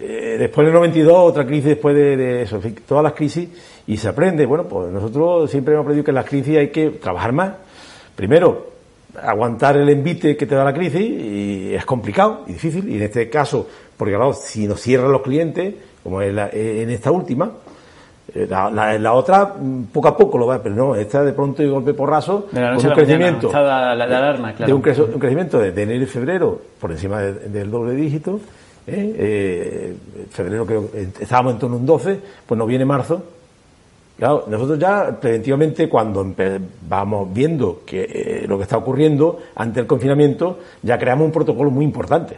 Eh, 0.00 0.36
después 0.38 0.66
del 0.66 0.72
92, 0.72 1.14
otra 1.14 1.44
crisis 1.44 1.66
después 1.66 1.94
de, 1.94 2.40
eso, 2.40 2.56
en 2.56 2.62
fin, 2.62 2.76
todas 2.88 3.04
las 3.04 3.12
crisis, 3.12 3.50
y 3.86 3.98
se 3.98 4.08
aprende, 4.08 4.46
bueno, 4.46 4.64
pues 4.64 4.90
nosotros 4.90 5.50
siempre 5.50 5.74
hemos 5.74 5.84
aprendido 5.84 6.06
que 6.06 6.10
en 6.10 6.14
las 6.14 6.26
crisis 6.26 6.56
hay 6.56 6.68
que 6.68 6.88
trabajar 6.88 7.32
más, 7.32 7.52
primero, 8.14 8.72
aguantar 9.22 9.76
el 9.76 9.88
envite 9.88 10.36
que 10.36 10.46
te 10.46 10.54
da 10.54 10.64
la 10.64 10.72
crisis 10.72 11.00
y 11.00 11.74
es 11.74 11.84
complicado 11.84 12.44
y 12.46 12.52
difícil. 12.52 12.88
Y 12.88 12.96
en 12.96 13.02
este 13.02 13.28
caso, 13.28 13.68
porque 13.96 14.14
claro, 14.14 14.32
si 14.32 14.66
nos 14.66 14.80
cierran 14.80 15.12
los 15.12 15.22
clientes, 15.22 15.74
como 16.02 16.20
es 16.20 16.36
en 16.52 16.90
esta 16.90 17.10
última, 17.10 17.52
eh, 18.34 18.46
la, 18.48 19.12
otra 19.12 19.54
mm, 19.58 19.84
poco 19.92 20.08
a 20.08 20.16
poco 20.16 20.38
lo 20.38 20.46
va, 20.46 20.62
pero 20.62 20.74
no, 20.74 20.94
esta 20.94 21.22
de 21.22 21.32
pronto 21.32 21.62
y 21.62 21.68
golpe 21.68 21.92
porrazo, 21.92 22.46
con 22.50 22.62
un 22.62 22.92
crecimiento, 22.92 23.50
de 23.50 24.72
un, 24.72 24.80
crecimiento 24.80 25.58
de, 25.58 25.82
enero 25.82 26.02
y 26.02 26.06
febrero 26.06 26.60
por 26.80 26.92
encima 26.92 27.20
del 27.20 27.70
doble 27.70 27.94
dígito, 27.94 28.40
¿eh? 28.86 29.14
Eh, 29.18 29.96
febrero 30.30 30.64
creo 30.64 30.88
estábamos 31.20 31.54
en 31.54 31.58
torno 31.58 31.76
a 31.76 31.80
un 31.80 31.86
12, 31.86 32.20
pues 32.46 32.58
no 32.58 32.64
viene 32.64 32.86
marzo, 32.86 33.22
Claro, 34.18 34.44
nosotros 34.46 34.78
ya 34.78 35.18
preventivamente 35.20 35.88
cuando 35.88 36.34
vamos 36.88 37.32
viendo 37.32 37.82
que 37.84 38.02
eh, 38.02 38.44
lo 38.46 38.56
que 38.56 38.64
está 38.64 38.76
ocurriendo 38.76 39.38
ante 39.56 39.80
el 39.80 39.86
confinamiento, 39.86 40.60
ya 40.82 40.98
creamos 40.98 41.26
un 41.26 41.32
protocolo 41.32 41.70
muy 41.70 41.84
importante. 41.84 42.36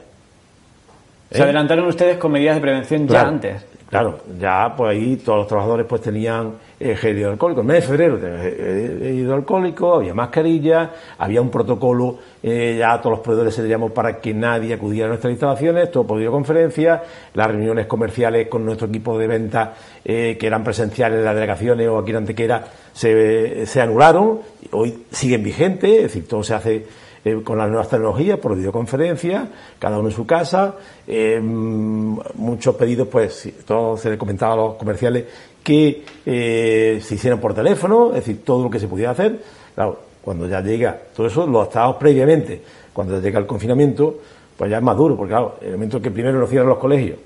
Se 1.31 1.43
adelantaron 1.43 1.87
ustedes 1.87 2.17
con 2.17 2.33
medidas 2.33 2.55
de 2.55 2.61
prevención 2.61 3.09
ya 3.09 3.23
antes. 3.23 3.67
Claro, 3.91 4.21
ya 4.41 4.75
pues 4.77 4.91
ahí 4.91 5.17
todos 5.17 5.39
los 5.39 5.49
trabajadores 5.49 5.87
pues 5.87 6.01
tenían 6.01 6.55
eh, 6.85 6.97
gel 6.97 7.19
hidroalcohólico. 7.19 7.63
El 7.63 7.67
mes 7.67 7.77
de 7.77 7.83
febrero 7.83 8.19
eh, 8.23 9.15
hidroalcohólico, 9.17 9.95
había 9.95 10.13
mascarilla, 10.15 10.91
había 11.19 11.41
un 11.41 11.51
protocolo 11.51 12.19
eh, 12.47 12.77
ya 12.79 12.93
a 12.93 13.01
todos 13.01 13.13
los 13.13 13.21
proveedores 13.21 13.55
se 13.55 13.63
le 13.63 13.71
llamó 13.71 13.89
para 13.89 14.21
que 14.21 14.35
nadie 14.35 14.75
acudiera 14.75 15.07
a 15.07 15.09
nuestras 15.09 15.31
instalaciones, 15.31 15.91
todo 15.91 16.07
por 16.07 16.19
videoconferencia, 16.19 17.03
las 17.33 17.47
reuniones 17.47 17.87
comerciales 17.87 18.49
con 18.49 18.67
nuestro 18.67 18.89
equipo 18.89 19.17
de 19.17 19.27
venta 19.27 19.73
eh, 20.05 20.37
que 20.39 20.47
eran 20.47 20.63
presenciales 20.63 21.21
en 21.21 21.25
las 21.25 21.35
delegaciones 21.35 21.89
o 21.89 21.97
aquí 21.97 22.11
en 22.11 22.19
Antequera 22.19 22.67
se, 22.93 23.65
se 23.65 23.81
anularon, 23.81 24.41
hoy 24.73 25.05
siguen 25.11 25.43
vigentes, 25.43 25.91
es 25.91 26.03
decir, 26.03 26.29
todo 26.29 26.43
se 26.43 26.53
hace 26.53 26.87
eh, 27.25 27.41
con 27.43 27.57
las 27.57 27.69
nuevas 27.69 27.89
tecnologías 27.89 28.39
por 28.39 28.55
videoconferencia, 28.55 29.49
cada 29.79 29.99
uno 29.99 30.11
en 30.11 30.15
su 30.15 30.27
casa, 30.27 30.75
muchos 31.07 32.75
pedidos, 32.75 33.09
pues, 33.09 33.51
todo 33.65 33.97
se 33.97 34.11
le 34.11 34.19
comentaba 34.19 34.53
a 34.53 34.57
los 34.57 34.75
comerciales 34.75 35.25
que 35.65 36.05
se 36.25 37.15
hicieran 37.15 37.41
por 37.41 37.55
teléfono, 37.55 38.11
es 38.11 38.17
decir, 38.27 38.45
todo 38.45 38.63
lo 38.63 38.71
que 38.71 38.79
se 38.79 38.87
pudiera 38.87 39.11
hacer. 39.11 39.41
Claro, 39.75 39.99
cuando 40.25 40.49
ya 40.49 40.63
llega, 40.63 40.99
todo 41.15 41.27
eso 41.27 41.47
lo 41.47 41.65
estábamos 41.65 41.97
previamente, 41.97 42.63
cuando 42.93 43.21
llega 43.21 43.39
el 43.39 43.47
confinamiento, 43.47 44.21
pues 44.57 44.71
ya 44.71 44.79
es 44.79 44.83
más 44.83 44.97
duro, 44.97 45.17
porque 45.17 45.33
claro, 45.33 45.57
el 45.61 45.73
momento 45.73 46.01
que 46.01 46.11
primero 46.11 46.39
nos 46.39 46.49
cierran 46.49 46.69
los 46.69 46.79
colegios, 46.79 47.19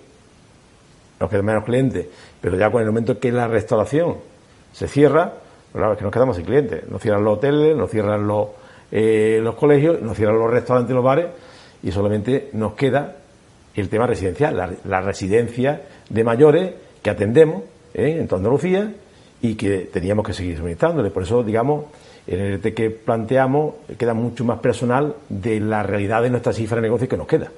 nos 1.20 1.30
quedan 1.30 1.44
menos 1.44 1.64
clientes, 1.64 2.06
pero 2.40 2.56
ya 2.56 2.70
con 2.70 2.80
el 2.80 2.88
momento 2.88 3.18
que 3.18 3.30
la 3.30 3.46
restauración 3.46 4.16
se 4.72 4.88
cierra, 4.88 5.32
pues 5.70 5.80
claro, 5.80 5.92
es 5.92 5.98
que 5.98 6.04
nos 6.04 6.12
quedamos 6.12 6.36
sin 6.36 6.44
clientes, 6.44 6.88
nos 6.88 7.00
cierran 7.00 7.22
los 7.22 7.38
hoteles, 7.38 7.76
nos 7.76 7.90
cierran 7.90 8.26
los, 8.26 8.48
eh, 8.90 9.38
los 9.42 9.54
colegios, 9.54 10.00
nos 10.02 10.16
cierran 10.16 10.38
los 10.38 10.50
restaurantes 10.50 10.94
los 10.94 11.04
bares, 11.04 11.26
y 11.82 11.92
solamente 11.92 12.50
nos 12.54 12.72
queda 12.74 13.14
el 13.76 13.88
tema 13.88 14.08
residencial, 14.08 14.76
la, 14.84 15.00
residencia 15.00 15.82
de 16.10 16.24
mayores 16.24 16.74
que 17.00 17.10
atendemos 17.10 17.62
¿eh? 17.62 17.77
En 17.98 18.26
toda 18.26 18.38
Andalucía 18.38 18.92
y 19.40 19.54
que 19.54 19.88
teníamos 19.92 20.26
que 20.26 20.32
seguir 20.32 20.56
suministrándole. 20.56 21.10
Por 21.10 21.22
eso, 21.22 21.42
digamos, 21.42 21.86
en 22.26 22.40
el 22.40 22.52
ERTE 22.54 22.74
que 22.74 22.90
planteamos 22.90 23.74
queda 23.98 24.14
mucho 24.14 24.44
más 24.44 24.58
personal 24.58 25.14
de 25.28 25.60
la 25.60 25.82
realidad 25.82 26.22
de 26.22 26.30
nuestra 26.30 26.52
cifra 26.52 26.76
de 26.76 26.82
negocio 26.82 27.08
que 27.08 27.16
nos 27.16 27.26
queda. 27.26 27.50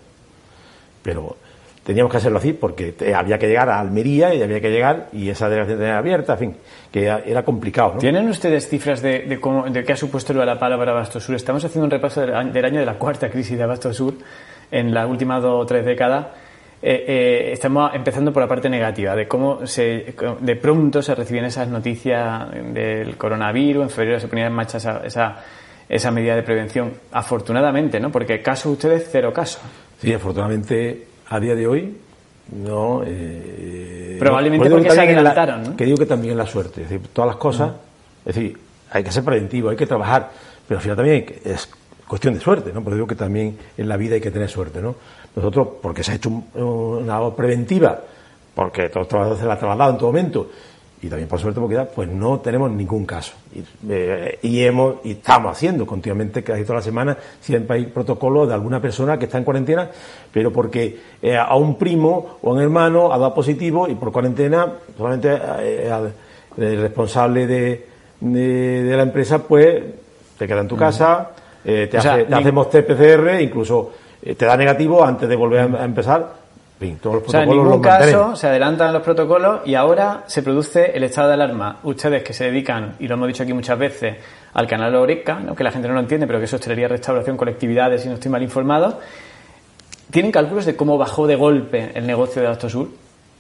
Pero 1.02 1.36
teníamos 1.84 2.10
que 2.10 2.18
hacerlo 2.18 2.38
así 2.38 2.52
porque 2.52 2.94
había 3.14 3.38
que 3.38 3.48
llegar 3.48 3.68
a 3.68 3.80
Almería 3.80 4.34
y 4.34 4.42
había 4.42 4.60
que 4.60 4.70
llegar 4.70 5.08
y 5.12 5.28
esa 5.28 5.48
delegación 5.48 5.78
tenía 5.78 5.98
abierta, 5.98 6.34
en 6.34 6.38
fin, 6.38 6.56
que 6.92 7.04
era, 7.04 7.42
complicado. 7.42 7.94
¿Tienen 7.98 8.28
ustedes 8.28 8.68
cifras 8.68 9.02
de, 9.02 9.38
cómo, 9.40 9.64
de 9.68 9.84
qué 9.84 9.94
ha 9.94 9.96
supuesto 9.96 10.32
lo 10.32 10.40
de 10.40 10.46
la 10.46 10.58
palabra 10.58 10.92
Abasto 10.92 11.20
Sur? 11.20 11.34
Estamos 11.34 11.64
haciendo 11.64 11.86
un 11.86 11.90
repaso 11.90 12.20
del 12.20 12.64
año 12.64 12.80
de 12.80 12.86
la 12.86 12.94
cuarta 12.94 13.30
crisis 13.30 13.56
de 13.56 13.64
Abasto 13.64 13.92
Sur 13.92 14.14
en 14.70 14.94
las 14.94 15.08
últimas 15.08 15.42
dos 15.42 15.64
o 15.64 15.66
tres 15.66 15.84
décadas 15.84 16.26
eh, 16.82 17.04
eh, 17.06 17.52
estamos 17.52 17.94
empezando 17.94 18.32
por 18.32 18.42
la 18.42 18.48
parte 18.48 18.70
negativa, 18.70 19.14
de 19.14 19.28
cómo 19.28 19.66
se, 19.66 20.14
de 20.40 20.56
pronto 20.56 21.02
se 21.02 21.14
reciben 21.14 21.44
esas 21.44 21.68
noticias 21.68 22.50
del 22.72 23.16
coronavirus, 23.16 23.82
en 23.84 23.90
febrero 23.90 24.18
se 24.18 24.28
ponía 24.28 24.46
en 24.46 24.52
marcha 24.54 24.78
esa, 24.78 25.02
esa, 25.04 25.36
esa 25.88 26.10
medida 26.10 26.34
de 26.34 26.42
prevención, 26.42 26.92
afortunadamente, 27.12 28.00
¿no? 28.00 28.10
Porque 28.10 28.40
caso 28.40 28.70
ustedes, 28.70 29.08
cero 29.12 29.32
casos. 29.32 29.60
Sí, 30.00 30.12
afortunadamente, 30.12 31.06
a 31.28 31.38
día 31.38 31.54
de 31.54 31.66
hoy, 31.66 31.96
no. 32.52 33.02
Eh, 33.06 34.16
Probablemente 34.18 34.70
porque 34.70 34.90
se 34.90 35.00
adelantaron, 35.00 35.62
¿no? 35.62 35.76
Que 35.76 35.84
digo 35.84 35.98
que 35.98 36.06
también 36.06 36.36
la 36.36 36.46
suerte, 36.46 36.82
es 36.82 36.88
decir, 36.88 37.08
todas 37.12 37.28
las 37.28 37.36
cosas, 37.36 37.72
es 38.24 38.34
decir, 38.34 38.58
hay 38.90 39.04
que 39.04 39.12
ser 39.12 39.22
preventivo, 39.22 39.68
hay 39.68 39.76
que 39.76 39.86
trabajar, 39.86 40.30
pero 40.66 40.78
al 40.78 40.82
final 40.82 40.96
también 40.96 41.26
es 41.44 41.68
cuestión 42.06 42.34
de 42.34 42.40
suerte, 42.40 42.72
¿no? 42.72 42.82
Pero 42.82 42.96
digo 42.96 43.06
que 43.06 43.14
también 43.14 43.56
en 43.76 43.88
la 43.88 43.96
vida 43.96 44.16
hay 44.16 44.20
que 44.20 44.32
tener 44.32 44.48
suerte, 44.48 44.80
¿no? 44.80 44.96
Nosotros, 45.36 45.68
porque 45.80 46.02
se 46.02 46.12
ha 46.12 46.14
hecho 46.16 46.30
una 46.54 47.14
labor 47.14 47.34
preventiva, 47.34 48.00
porque 48.54 48.88
todos 48.88 49.02
los 49.02 49.08
trabajadores 49.08 49.40
se 49.40 49.46
la 49.46 49.52
han 49.52 49.58
trasladado 49.58 49.90
en 49.92 49.98
todo 49.98 50.08
momento, 50.08 50.50
y 51.02 51.08
también 51.08 51.28
por 51.28 51.38
suerte 51.38 51.60
porque 51.60 51.76
ya, 51.76 51.86
pues 51.86 52.08
no 52.08 52.40
tenemos 52.40 52.70
ningún 52.70 53.06
caso. 53.06 53.32
Y, 53.54 53.62
eh, 53.90 54.38
hemos, 54.42 54.96
y 55.04 55.12
estamos 55.12 55.52
haciendo 55.52 55.86
continuamente, 55.86 56.42
casi 56.42 56.62
todas 56.62 56.78
las 56.78 56.84
semanas, 56.84 57.16
siempre 57.40 57.76
hay 57.76 57.86
protocolo 57.86 58.46
de 58.46 58.52
alguna 58.52 58.82
persona 58.82 59.18
que 59.18 59.24
está 59.24 59.38
en 59.38 59.44
cuarentena, 59.44 59.88
pero 60.32 60.52
porque 60.52 60.98
eh, 61.22 61.36
a 61.36 61.54
un 61.54 61.78
primo 61.78 62.38
o 62.42 62.52
un 62.52 62.60
hermano 62.60 63.12
ha 63.12 63.18
dado 63.18 63.34
positivo 63.34 63.88
y 63.88 63.94
por 63.94 64.12
cuarentena, 64.12 64.66
solamente 64.96 65.38
eh, 65.60 66.10
el 66.58 66.80
responsable 66.82 67.46
de, 67.46 67.86
de, 68.20 68.94
la 68.94 69.04
empresa, 69.04 69.38
pues 69.38 69.82
te 70.36 70.46
queda 70.46 70.60
en 70.60 70.68
tu 70.68 70.76
casa, 70.76 71.30
te, 71.62 71.96
hacemos 71.96 72.68
TPCR, 72.68 73.40
incluso 73.40 73.92
eh, 73.92 73.99
te 74.22 74.44
da 74.44 74.56
negativo 74.56 75.04
antes 75.04 75.28
de 75.28 75.36
volver 75.36 75.60
a, 75.60 75.84
empezar. 75.84 76.34
todos 77.00 77.16
los 77.16 77.28
o 77.28 77.30
sea, 77.30 77.42
en 77.42 77.50
ningún 77.50 77.80
caso 77.80 78.36
se 78.36 78.48
adelantan 78.48 78.92
los 78.92 79.02
protocolos 79.02 79.60
y 79.64 79.74
ahora 79.74 80.24
se 80.26 80.42
produce 80.42 80.92
el 80.94 81.04
estado 81.04 81.28
de 81.28 81.34
alarma. 81.34 81.78
Ustedes 81.84 82.22
que 82.22 82.32
se 82.32 82.44
dedican, 82.44 82.96
y 82.98 83.08
lo 83.08 83.14
hemos 83.14 83.28
dicho 83.28 83.42
aquí 83.42 83.52
muchas 83.52 83.78
veces, 83.78 84.16
al 84.52 84.66
canal 84.66 84.94
Oreca, 84.94 85.40
que 85.56 85.64
la 85.64 85.70
gente 85.70 85.88
no 85.88 85.94
lo 85.94 86.00
entiende, 86.00 86.26
pero 86.26 86.38
que 86.38 86.44
es 86.44 86.52
hostelería, 86.52 86.88
restauración, 86.88 87.36
colectividades, 87.36 88.02
si 88.02 88.08
no 88.08 88.14
estoy 88.14 88.30
mal 88.30 88.42
informado, 88.42 88.98
¿tienen 90.10 90.32
cálculos 90.32 90.66
de 90.66 90.76
cómo 90.76 90.98
bajó 90.98 91.26
de 91.26 91.36
golpe 91.36 91.92
el 91.94 92.06
negocio 92.06 92.42
de 92.42 92.68
Sur? 92.68 92.88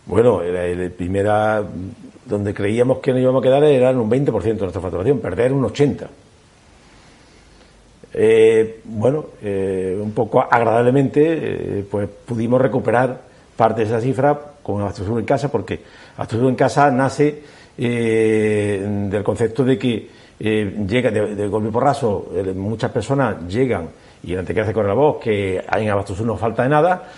Bueno, 0.06 0.42
la, 0.42 0.90
primera 0.90 1.62
donde 2.24 2.54
creíamos 2.54 2.98
que 2.98 3.12
nos 3.12 3.20
íbamos 3.20 3.42
a 3.42 3.44
quedar 3.44 3.64
era 3.64 3.90
en 3.90 3.98
un 3.98 4.10
20% 4.10 4.42
de 4.42 4.54
nuestra 4.54 4.80
facturación, 4.80 5.18
perder 5.18 5.52
un 5.52 5.64
80%. 5.64 6.06
Eh, 8.12 8.80
bueno, 8.84 9.26
eh, 9.42 9.96
un 10.00 10.12
poco 10.12 10.40
agradablemente, 10.40 11.22
eh, 11.22 11.86
pues 11.88 12.08
pudimos 12.26 12.60
recuperar 12.60 13.20
parte 13.56 13.82
de 13.82 13.86
esa 13.86 14.00
cifra 14.00 14.38
con 14.62 14.82
Astrosur 14.82 15.20
en 15.20 15.24
casa, 15.24 15.50
porque 15.50 15.80
Astrosur 16.16 16.48
en 16.48 16.56
casa 16.56 16.90
nace 16.90 17.42
del 17.76 19.22
concepto 19.24 19.64
de 19.64 19.78
que 19.78 20.08
llega 20.38 21.10
de, 21.10 21.34
de, 21.34 21.48
golpe 21.48 21.70
porrazo, 21.70 22.30
muchas 22.54 22.90
personas 22.90 23.46
llegan 23.48 23.88
y 24.22 24.34
antes 24.34 24.54
que 24.54 24.60
hace 24.60 24.72
con 24.74 24.86
la 24.86 24.92
voz 24.92 25.18
que 25.18 25.56
en 25.56 25.88
Astrosur 25.88 26.26
no 26.26 26.36
falta 26.36 26.64
de 26.64 26.68
nada 26.68 27.08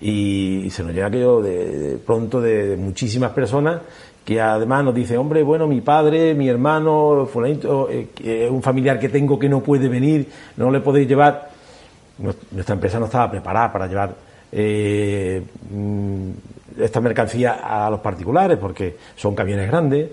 y, 0.00 0.68
se 0.70 0.82
nos 0.82 0.92
llega 0.92 1.06
aquello 1.06 1.40
de, 1.40 1.98
pronto 2.04 2.40
de, 2.40 2.76
muchísimas 2.76 3.32
personas 3.32 3.80
que 4.28 4.42
además 4.42 4.84
nos 4.84 4.94
dice, 4.94 5.16
hombre, 5.16 5.42
bueno, 5.42 5.66
mi 5.66 5.80
padre, 5.80 6.34
mi 6.34 6.50
hermano, 6.50 7.26
eh, 7.34 8.48
un 8.50 8.60
familiar 8.60 9.00
que 9.00 9.08
tengo 9.08 9.38
que 9.38 9.48
no 9.48 9.62
puede 9.62 9.88
venir, 9.88 10.28
no 10.58 10.70
le 10.70 10.80
podéis 10.80 11.08
llevar. 11.08 11.48
Nuestra 12.50 12.74
empresa 12.74 12.98
no 12.98 13.06
estaba 13.06 13.30
preparada 13.30 13.72
para 13.72 13.86
llevar 13.86 14.14
eh, 14.52 15.42
mm, 15.70 16.30
esta 16.78 17.00
mercancía 17.00 17.52
a 17.52 17.88
los 17.88 18.00
particulares 18.00 18.58
porque 18.58 18.98
son 19.16 19.34
camiones 19.34 19.66
grandes. 19.66 20.10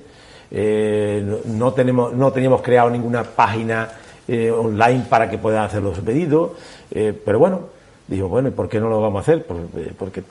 Eh, 0.49 1.41
no, 1.47 1.73
tenemos, 1.73 2.13
no 2.13 2.31
teníamos 2.31 2.61
creado 2.61 2.89
ninguna 2.89 3.21
página 3.21 3.89
online 4.29 5.03
para 5.09 5.29
que 5.29 5.37
puedan 5.37 5.65
hacer 5.65 5.83
los 5.83 5.99
pedidos. 5.99 6.51
pero 6.89 7.37
bueno, 7.37 7.63
digo, 8.07 8.29
bueno, 8.29 8.47
¿y 8.47 8.51
por 8.51 8.69
qué 8.69 8.79
no 8.79 8.87
lo 8.87 9.01
vamos 9.01 9.17
a 9.17 9.21
hacer? 9.23 9.45
Porque 9.45 10.23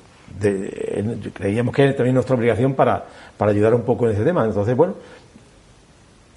creíamos 1.32 1.74
que 1.74 1.82
era 1.82 1.96
también 1.96 2.14
nuestra 2.14 2.36
obligación 2.36 2.74
para, 2.74 3.04
para 3.36 3.50
ayudar 3.50 3.74
un 3.74 3.82
poco 3.82 4.06
en 4.06 4.14
ese 4.14 4.24
tema. 4.24 4.44
Entonces, 4.44 4.76
bueno, 4.76 4.94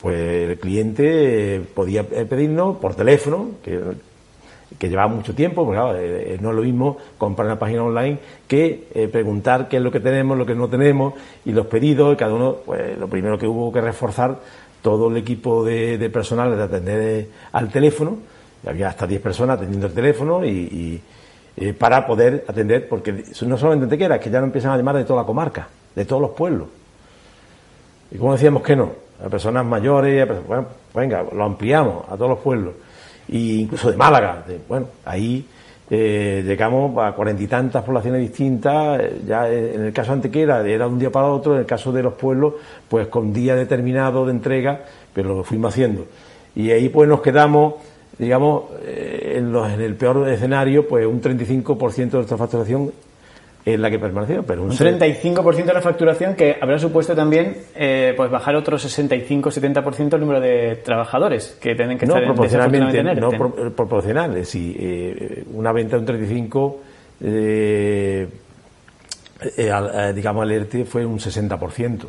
pues 0.01 0.49
el 0.49 0.59
cliente 0.59 1.55
eh, 1.55 1.59
podía 1.61 2.03
pedirnos 2.03 2.77
por 2.77 2.95
teléfono, 2.95 3.51
que, 3.63 3.79
que 4.77 4.89
llevaba 4.89 5.07
mucho 5.07 5.33
tiempo, 5.33 5.65
porque 5.65 5.79
claro, 5.79 5.97
eh, 5.97 6.33
eh, 6.33 6.37
no 6.39 6.51
es 6.51 6.55
lo 6.55 6.61
mismo 6.61 6.97
comprar 7.17 7.47
una 7.47 7.57
página 7.57 7.83
online 7.83 8.19
que 8.47 9.09
preguntar 9.11 9.67
qué 9.67 9.77
es 9.77 9.83
lo 9.83 9.91
que 9.91 9.99
tenemos, 9.99 10.37
lo 10.37 10.45
que 10.45 10.55
no 10.55 10.67
tenemos, 10.67 11.13
y 11.45 11.51
los 11.51 11.67
pedidos, 11.67 12.13
y 12.13 12.17
cada 12.17 12.33
uno, 12.33 12.57
pues 12.65 12.97
lo 12.97 13.07
primero 13.07 13.37
que 13.37 13.47
hubo 13.47 13.71
que 13.71 13.81
reforzar 13.81 14.39
todo 14.81 15.09
el 15.09 15.17
equipo 15.17 15.65
de, 15.65 16.09
personal 16.11 16.55
de 16.55 16.63
atender 16.63 17.27
al 17.51 17.69
teléfono, 17.69 18.17
había 18.65 18.89
hasta 18.89 19.07
10 19.07 19.21
personas 19.21 19.57
atendiendo 19.57 19.87
el 19.87 19.93
teléfono 19.93 20.45
y, 20.45 21.01
para 21.77 22.05
poder 22.05 22.45
atender, 22.47 22.87
porque 22.87 23.23
no 23.45 23.57
solamente 23.57 24.03
era 24.03 24.19
que 24.19 24.29
ya 24.29 24.39
no 24.39 24.45
empiezan 24.45 24.71
a 24.71 24.77
llamar 24.77 24.97
de 24.97 25.05
toda 25.05 25.21
la 25.21 25.25
comarca, 25.25 25.67
de 25.95 26.05
todos 26.05 26.21
los 26.21 26.31
pueblos. 26.31 26.67
Y 28.11 28.17
como 28.17 28.33
decíamos 28.33 28.61
que 28.61 28.75
no, 28.75 28.91
a 29.23 29.27
personas 29.27 29.65
mayores, 29.65 30.27
bueno, 30.47 30.67
venga, 30.93 31.23
lo 31.23 31.43
ampliamos 31.43 32.05
a 32.09 32.15
todos 32.15 32.29
los 32.29 32.39
pueblos, 32.39 32.75
e 33.27 33.37
incluso 33.37 33.91
de 33.91 33.97
Málaga, 33.97 34.43
bueno, 34.69 34.87
ahí 35.03 35.45
eh, 35.89 36.43
llegamos 36.45 36.97
a 36.97 37.13
cuarenta 37.13 37.41
y 37.41 37.47
tantas 37.47 37.83
poblaciones 37.83 38.21
distintas, 38.21 38.99
eh, 38.99 39.21
ya 39.25 39.49
en 39.49 39.85
el 39.85 39.93
caso 39.93 40.11
antequera 40.11 40.65
era 40.67 40.85
un 40.85 40.99
día 40.99 41.09
para 41.09 41.27
otro, 41.27 41.53
en 41.53 41.59
el 41.61 41.65
caso 41.65 41.91
de 41.91 42.03
los 42.03 42.13
pueblos, 42.13 42.55
pues 42.89 43.07
con 43.07 43.31
día 43.31 43.55
determinado 43.55 44.25
de 44.25 44.31
entrega, 44.31 44.81
pero 45.13 45.35
lo 45.35 45.43
fuimos 45.43 45.73
haciendo. 45.73 46.05
Y 46.55 46.71
ahí 46.71 46.89
pues 46.89 47.07
nos 47.07 47.21
quedamos, 47.21 47.75
digamos, 48.17 48.65
eh, 48.83 49.35
en, 49.37 49.51
los, 49.51 49.69
en 49.71 49.81
el 49.81 49.95
peor 49.95 50.27
escenario, 50.29 50.87
pues 50.87 51.05
un 51.05 51.21
35% 51.21 51.95
de 51.95 52.17
nuestra 52.17 52.37
facturación 52.37 52.91
es 53.73 53.79
la 53.79 53.89
que 53.89 53.99
permaneció. 53.99 54.43
Pero 54.43 54.63
un, 54.63 54.71
35% 54.71 55.65
de 55.65 55.73
la 55.73 55.81
facturación 55.81 56.35
que 56.35 56.57
habrá 56.59 56.79
supuesto 56.79 57.13
también 57.13 57.57
eh, 57.75 58.13
pues 58.15 58.31
bajar 58.31 58.55
otro 58.55 58.77
65-70% 58.77 60.13
el 60.13 60.19
número 60.21 60.39
de 60.39 60.77
trabajadores 60.77 61.57
que 61.61 61.75
tienen 61.75 61.97
que 61.97 62.05
no, 62.05 62.13
estar 62.15 62.25
proporcionalmente, 62.25 63.03
no 63.15 63.29
pro, 63.31 63.73
proporcional. 63.75 64.31
Es 64.31 64.53
decir, 64.53 64.77
eh, 64.79 65.43
una 65.53 65.73
venta 65.73 65.97
de 65.97 65.99
un 65.99 66.05
35, 66.05 66.81
eh, 67.21 68.27
eh 69.57 70.13
digamos, 70.15 70.43
al 70.43 70.51
ERTE 70.51 70.85
fue 70.85 71.05
un 71.05 71.19
60%. 71.19 72.07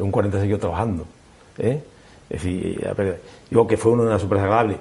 Un 0.00 0.10
40% 0.10 0.40
siguió 0.40 0.58
trabajando. 0.58 1.06
Es 2.34 2.42
decir, 2.42 2.80
digo 3.50 3.66
que 3.66 3.76
fue 3.76 3.92
una 3.92 4.18
súper 4.18 4.38
agradable. 4.38 4.76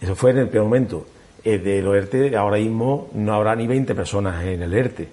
Eso 0.00 0.14
fue 0.14 0.30
en 0.30 0.38
el 0.38 0.48
peor 0.48 0.64
momento 0.64 1.06
eh, 1.44 1.58
del 1.58 1.86
ERTE, 1.86 2.36
ahora 2.36 2.56
mismo 2.56 3.08
no 3.14 3.32
habrá 3.32 3.54
ni 3.54 3.66
20 3.66 3.94
personas 3.94 4.44
en 4.44 4.60
el 4.60 4.74
ERTE. 4.74 5.08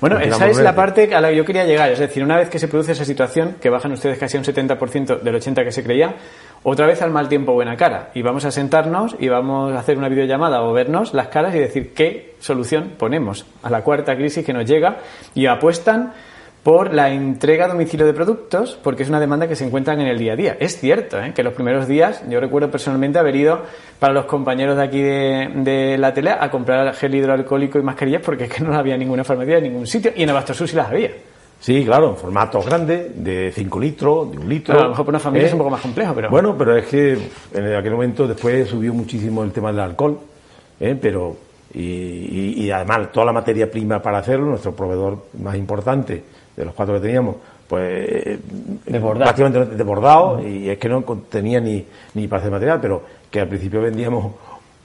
Bueno, 0.00 0.18
esa 0.18 0.48
es 0.48 0.58
la 0.58 0.74
parte 0.74 1.14
a 1.14 1.20
la 1.20 1.30
que 1.30 1.36
yo 1.36 1.44
quería 1.44 1.64
llegar. 1.64 1.90
Es 1.92 2.00
decir, 2.00 2.24
una 2.24 2.36
vez 2.36 2.50
que 2.50 2.58
se 2.58 2.66
produce 2.66 2.92
esa 2.92 3.04
situación, 3.04 3.56
que 3.60 3.70
bajan 3.70 3.92
ustedes 3.92 4.18
casi 4.18 4.36
a 4.36 4.40
un 4.40 4.44
70% 4.46 5.20
del 5.20 5.34
80% 5.36 5.64
que 5.64 5.70
se 5.70 5.84
creía, 5.84 6.16
otra 6.64 6.86
vez 6.86 7.00
al 7.00 7.10
mal 7.10 7.28
tiempo 7.28 7.52
buena 7.52 7.76
cara. 7.76 8.10
Y 8.14 8.22
vamos 8.22 8.44
a 8.44 8.50
sentarnos 8.50 9.14
y 9.20 9.28
vamos 9.28 9.72
a 9.72 9.78
hacer 9.78 9.96
una 9.96 10.08
videollamada 10.08 10.62
o 10.62 10.72
vernos 10.72 11.14
las 11.14 11.28
caras 11.28 11.54
y 11.54 11.58
decir 11.58 11.94
qué 11.94 12.34
solución 12.40 12.94
ponemos 12.98 13.46
a 13.62 13.70
la 13.70 13.82
cuarta 13.82 14.16
crisis 14.16 14.44
que 14.44 14.52
nos 14.52 14.66
llega 14.66 14.98
y 15.34 15.46
apuestan 15.46 16.12
por 16.62 16.94
la 16.94 17.10
entrega 17.10 17.64
a 17.64 17.68
domicilio 17.68 18.06
de 18.06 18.12
productos, 18.12 18.78
porque 18.82 19.02
es 19.02 19.08
una 19.08 19.18
demanda 19.18 19.48
que 19.48 19.56
se 19.56 19.66
encuentran 19.66 20.00
en 20.00 20.06
el 20.06 20.18
día 20.18 20.34
a 20.34 20.36
día. 20.36 20.56
Es 20.60 20.78
cierto 20.78 21.20
¿eh? 21.20 21.32
que 21.34 21.42
los 21.42 21.54
primeros 21.54 21.88
días, 21.88 22.22
yo 22.28 22.38
recuerdo 22.40 22.70
personalmente 22.70 23.18
haber 23.18 23.34
ido 23.34 23.62
para 23.98 24.12
los 24.12 24.26
compañeros 24.26 24.76
de 24.76 24.82
aquí 24.82 25.02
de, 25.02 25.96
la 25.98 26.14
tele 26.14 26.30
a 26.30 26.50
comprar 26.50 26.94
gel 26.94 27.14
hidroalcohólico 27.14 27.78
y 27.78 27.82
mascarillas 27.82 28.22
porque 28.24 28.44
es 28.44 28.50
que 28.50 28.62
no 28.62 28.74
había 28.74 28.96
ninguna 28.96 29.24
farmacia 29.24 29.58
en 29.58 29.64
ningún 29.64 29.86
sitio 29.86 30.12
y 30.14 30.22
en 30.22 30.30
Abastosur 30.30 30.68
sí 30.68 30.76
las 30.76 30.88
había. 30.88 31.10
Sí, 31.58 31.84
claro, 31.84 32.10
en 32.10 32.16
formatos 32.16 32.66
grandes, 32.66 33.24
de 33.24 33.52
5 33.52 33.80
litros, 33.80 34.32
de 34.32 34.38
un 34.38 34.48
litro. 34.48 34.78
a 34.78 34.82
lo 34.82 34.88
mejor 34.90 35.06
para 35.06 35.16
una 35.16 35.20
familia 35.20 35.46
es 35.46 35.52
un 35.52 35.58
¿eh? 35.58 35.58
poco 35.58 35.70
más 35.70 35.80
complejo, 35.80 36.12
pero... 36.14 36.30
Bueno, 36.30 36.56
pero 36.58 36.76
es 36.76 36.86
que 36.86 37.18
en 37.54 37.74
aquel 37.74 37.92
momento 37.92 38.26
después 38.26 38.68
subió 38.68 38.92
muchísimo 38.92 39.44
el 39.44 39.52
tema 39.52 39.70
del 39.70 39.80
alcohol, 39.80 40.18
¿eh? 40.78 40.96
pero... 41.00 41.36
Y, 41.74 42.64
y 42.64 42.70
además 42.70 43.10
toda 43.12 43.24
la 43.24 43.32
materia 43.32 43.70
prima 43.70 44.02
para 44.02 44.18
hacerlo, 44.18 44.44
nuestro 44.44 44.76
proveedor 44.76 45.24
más 45.40 45.56
importante 45.56 46.22
de 46.56 46.64
los 46.64 46.74
cuatro 46.74 46.94
que 46.96 47.00
teníamos, 47.00 47.36
pues 47.68 48.38
desbordado. 48.84 49.24
prácticamente 49.24 49.76
desbordado 49.76 50.46
y 50.46 50.68
es 50.68 50.78
que 50.78 50.88
no 50.88 51.02
tenía 51.28 51.60
ni, 51.60 51.84
ni 52.14 52.28
para 52.28 52.40
hacer 52.40 52.52
material, 52.52 52.80
pero 52.80 53.02
que 53.30 53.40
al 53.40 53.48
principio 53.48 53.80
vendíamos 53.80 54.32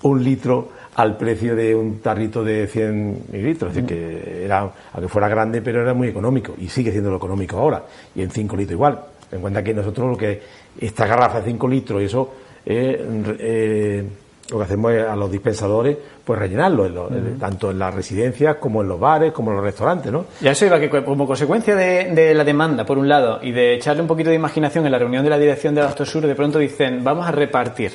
un 0.03 0.23
litro 0.23 0.69
al 0.95 1.15
precio 1.15 1.55
de 1.55 1.75
un 1.75 1.99
tarrito 1.99 2.43
de 2.43 2.65
100 2.65 3.25
mililitros, 3.31 3.69
es 3.71 3.75
decir, 3.75 3.87
que 3.87 4.45
era, 4.45 4.71
aunque 4.93 5.07
fuera 5.07 5.27
grande, 5.27 5.61
pero 5.61 5.81
era 5.81 5.93
muy 5.93 6.07
económico 6.07 6.55
y 6.57 6.69
sigue 6.69 6.91
siendo 6.91 7.11
lo 7.11 7.17
económico 7.17 7.57
ahora, 7.57 7.83
y 8.15 8.21
en 8.21 8.31
5 8.31 8.57
litros 8.57 8.73
igual. 8.73 8.99
Ten 9.29 9.37
en 9.37 9.41
cuenta 9.41 9.63
que 9.63 9.73
nosotros 9.73 10.09
lo 10.09 10.17
que, 10.17 10.41
esta 10.79 11.05
garrafa 11.05 11.41
de 11.41 11.51
5 11.51 11.67
litros 11.67 12.01
y 12.01 12.05
eso, 12.05 12.33
eh, 12.65 14.05
lo 14.49 14.57
que 14.57 14.63
hacemos 14.63 14.93
es 14.93 15.05
a 15.05 15.15
los 15.15 15.31
dispensadores 15.31 15.97
pues 16.23 16.39
rellenarlo, 16.39 17.09
tanto 17.39 17.71
en 17.71 17.79
las 17.79 17.93
residencias 17.93 18.57
como 18.57 18.81
en 18.81 18.89
los 18.89 18.99
bares, 18.99 19.31
como 19.31 19.51
en 19.51 19.57
los 19.57 19.65
restaurantes, 19.65 20.11
¿no? 20.11 20.25
Ya 20.41 20.51
eso 20.51 20.65
iba 20.65 20.79
que 20.79 20.89
como 20.89 21.25
consecuencia 21.25 21.75
de, 21.75 22.33
la 22.33 22.43
demanda, 22.43 22.85
por 22.85 22.97
un 22.97 23.07
lado, 23.07 23.39
y 23.41 23.51
de 23.51 23.75
echarle 23.75 24.01
un 24.01 24.07
poquito 24.07 24.29
de 24.29 24.35
imaginación 24.35 24.85
en 24.85 24.91
la 24.91 24.99
reunión 24.99 25.23
de 25.23 25.29
la 25.29 25.37
dirección 25.37 25.75
de 25.75 25.81
Abasto 25.81 26.05
Sur, 26.05 26.25
de 26.25 26.35
pronto 26.35 26.59
dicen, 26.59 27.03
vamos 27.03 27.27
a 27.27 27.31
repartir 27.31 27.91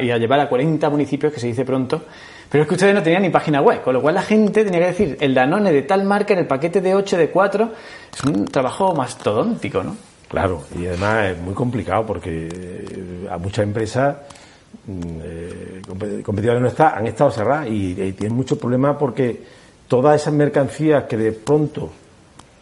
y 0.00 0.10
a 0.10 0.16
llevar 0.16 0.40
a 0.40 0.48
40 0.48 0.88
municipios, 0.88 1.32
que 1.32 1.40
se 1.40 1.48
dice 1.48 1.64
pronto, 1.64 2.02
pero 2.48 2.62
es 2.62 2.68
que 2.68 2.74
ustedes 2.74 2.94
no 2.94 3.02
tenían 3.02 3.22
ni 3.22 3.30
página 3.30 3.60
web, 3.60 3.82
con 3.82 3.94
lo 3.94 4.00
cual 4.00 4.14
la 4.14 4.22
gente 4.22 4.64
tenía 4.64 4.80
que 4.80 4.86
decir, 4.86 5.16
el 5.20 5.34
Danone 5.34 5.72
de 5.72 5.82
tal 5.82 6.04
marca 6.04 6.32
en 6.32 6.40
el 6.40 6.46
paquete 6.46 6.80
de 6.80 6.94
8, 6.94 7.16
de 7.16 7.30
4, 7.30 7.70
es 8.14 8.24
un 8.24 8.44
trabajo 8.46 8.94
mastodóntico, 8.94 9.82
¿no? 9.82 9.96
Claro, 10.28 10.62
y 10.76 10.86
además 10.86 11.26
es 11.26 11.38
muy 11.38 11.54
complicado 11.54 12.04
porque 12.04 12.48
eh, 12.50 13.28
a 13.30 13.38
muchas 13.38 13.64
empresas 13.64 14.16
eh, 14.88 15.82
competidores 16.22 16.62
no 16.62 16.68
está, 16.68 16.96
han 16.96 17.08
estado 17.08 17.30
cerradas 17.32 17.66
y, 17.68 17.94
tienen 18.12 18.36
muchos 18.36 18.56
problemas 18.56 18.96
porque 18.96 19.42
todas 19.88 20.20
esas 20.20 20.32
mercancías 20.32 21.04
que 21.04 21.16
de 21.16 21.32
pronto, 21.32 21.90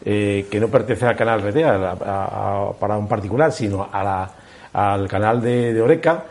eh, 0.04 0.46
que 0.50 0.58
no 0.58 0.68
pertenecen 0.68 1.08
al 1.08 1.16
canal 1.16 1.42
RT, 1.42 2.78
para 2.78 2.96
un 2.96 3.08
particular, 3.08 3.52
sino 3.52 3.88
al 3.92 5.08
canal 5.08 5.42
de, 5.42 5.80
Oreca, 5.82 6.24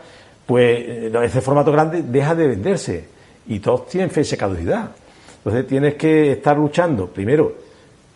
pues 0.44 0.80
eh, 0.80 1.12
ese 1.22 1.40
formato 1.40 1.70
grande 1.70 2.02
deja 2.02 2.34
de 2.34 2.48
venderse 2.48 3.08
y 3.46 3.60
todos 3.60 3.86
tienen 3.86 4.10
fecha 4.10 4.32
de 4.32 4.36
caducidad. 4.36 4.90
Entonces 5.38 5.66
tienes 5.66 5.94
que 5.94 6.32
estar 6.32 6.56
luchando, 6.56 7.06
primero, 7.06 7.54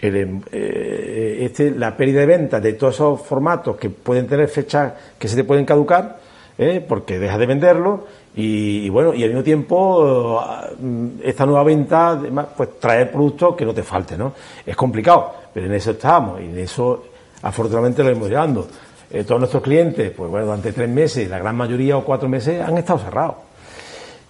em, 0.01 0.41
este, 0.51 1.71
la 1.73 1.97
pérdida 1.97 2.21
de 2.21 2.27
ventas 2.27 2.63
de 2.63 2.73
todos 2.73 2.95
esos 2.95 3.23
formatos 3.23 3.77
que 3.77 3.91
pueden 3.91 4.27
tener 4.27 4.49
fechas 4.49 4.93
que 5.19 5.29
se 5.29 5.37
te 5.37 5.45
pueden 5.45 5.65
caducar, 5.65 6.28
¿eh? 6.59 6.85
porque 6.87 7.19
deja 7.19 7.39
de 7.39 7.47
venderlo 7.47 8.05
Y, 8.37 8.89
bueno, 8.91 9.15
y 9.15 9.23
al 9.23 9.31
mismo 9.31 9.43
tiempo, 9.43 10.41
esta 11.23 11.47
nueva 11.47 11.65
venta, 11.65 12.21
pues 12.57 12.79
traer 12.79 13.11
productos 13.11 13.57
que 13.57 13.65
no 13.65 13.73
te 13.73 13.83
falten, 13.83 14.19
¿no? 14.19 14.33
Es 14.65 14.77
complicado, 14.77 15.33
pero 15.53 15.67
en 15.67 15.73
eso 15.73 15.93
estamos 15.93 16.41
y 16.41 16.45
en 16.45 16.59
eso 16.59 17.05
afortunadamente 17.43 18.03
lo 18.03 18.11
hemos 18.11 18.29
llegando. 18.29 18.69
Eh, 19.11 19.25
todos 19.25 19.41
nuestros 19.41 19.63
clientes, 19.63 20.11
pues 20.11 20.31
bueno, 20.31 20.47
durante 20.47 20.73
tres 20.73 20.89
meses, 20.89 21.29
la 21.29 21.39
gran 21.39 21.57
mayoría 21.57 21.97
o 21.97 22.05
cuatro 22.05 22.29
meses, 22.29 22.61
han 22.61 22.77
estado 22.77 22.99
cerrados. 22.99 23.37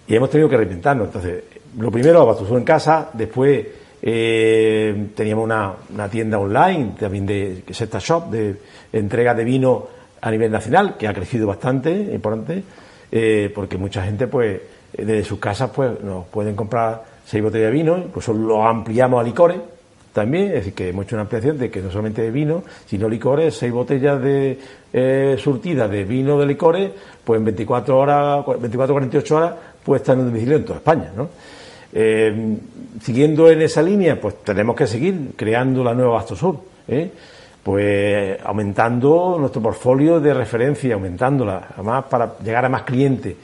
Y 0.07 0.15
hemos 0.15 0.29
tenido 0.29 0.49
que 0.49 0.57
reinventarnos. 0.57 1.07
Entonces, 1.07 1.43
lo 1.77 1.91
primero, 1.91 2.25
Bastusur 2.25 2.57
en 2.57 2.63
casa, 2.63 3.09
después 3.13 3.67
eh, 4.01 5.09
teníamos 5.13 5.43
una, 5.43 5.73
una, 5.93 6.09
tienda 6.09 6.39
online, 6.39 6.93
también 6.99 7.25
de 7.25 7.63
Sexta 7.69 7.99
Shop, 7.99 8.29
de 8.31 8.55
entrega 8.93 9.35
de 9.35 9.43
vino 9.43 9.98
a 10.21 10.31
nivel 10.31 10.51
nacional, 10.51 10.97
que 10.97 11.07
ha 11.07 11.13
crecido 11.13 11.47
bastante, 11.47 11.91
importante, 11.91 12.63
eh, 13.11 13.51
porque 13.53 13.77
mucha 13.77 14.03
gente, 14.03 14.27
pues, 14.27 14.61
desde 14.93 15.23
sus 15.23 15.39
casas, 15.39 15.71
pues, 15.73 16.01
nos 16.01 16.25
pueden 16.27 16.55
comprar 16.55 17.03
seis 17.25 17.43
botellas 17.43 17.67
de 17.67 17.71
vino, 17.71 17.97
incluso 17.97 18.33
lo 18.33 18.67
ampliamos 18.67 19.21
a 19.21 19.23
licores 19.23 19.57
también, 20.13 20.47
es 20.47 20.53
decir, 20.53 20.73
que 20.73 20.89
hemos 20.89 21.05
hecho 21.05 21.15
una 21.15 21.23
ampliación 21.23 21.57
de 21.57 21.69
que 21.69 21.81
no 21.81 21.91
solamente 21.91 22.21
de 22.21 22.31
vino, 22.31 22.63
sino 22.87 23.07
licores, 23.07 23.55
seis 23.55 23.71
botellas 23.71 24.21
de 24.21 24.59
eh, 24.91 25.37
surtidas 25.39 25.89
de 25.89 26.03
vino 26.03 26.39
de 26.39 26.45
licores, 26.45 26.91
pues 27.23 27.37
en 27.37 27.45
24 27.45 27.97
horas, 27.97 28.45
24 28.45 28.93
48 28.95 29.35
horas, 29.35 29.53
pues 29.83 30.01
estar 30.01 30.15
en 30.15 30.21
un 30.21 30.27
domicilio 30.27 30.57
en 30.57 30.65
toda 30.65 30.79
España, 30.79 31.11
¿no? 31.15 31.29
Eh, 31.93 32.57
siguiendo 33.01 33.49
en 33.49 33.61
esa 33.61 33.81
línea, 33.81 34.19
pues 34.19 34.43
tenemos 34.43 34.75
que 34.75 34.87
seguir 34.87 35.31
creando 35.35 35.83
la 35.83 35.93
nueva 35.93 36.13
Bastosur, 36.13 36.59
¿eh? 36.87 37.11
Pues 37.69 38.39
aumentando 38.43 39.37
nuestro 39.39 39.61
portfolio 39.61 40.19
de 40.19 40.33
referencia, 40.33 40.95
aumentándola, 40.95 41.67
además 41.75 42.05
para 42.09 42.33
llegar 42.43 42.65
a 42.65 42.69
más 42.69 42.81
clientes. 42.81 43.35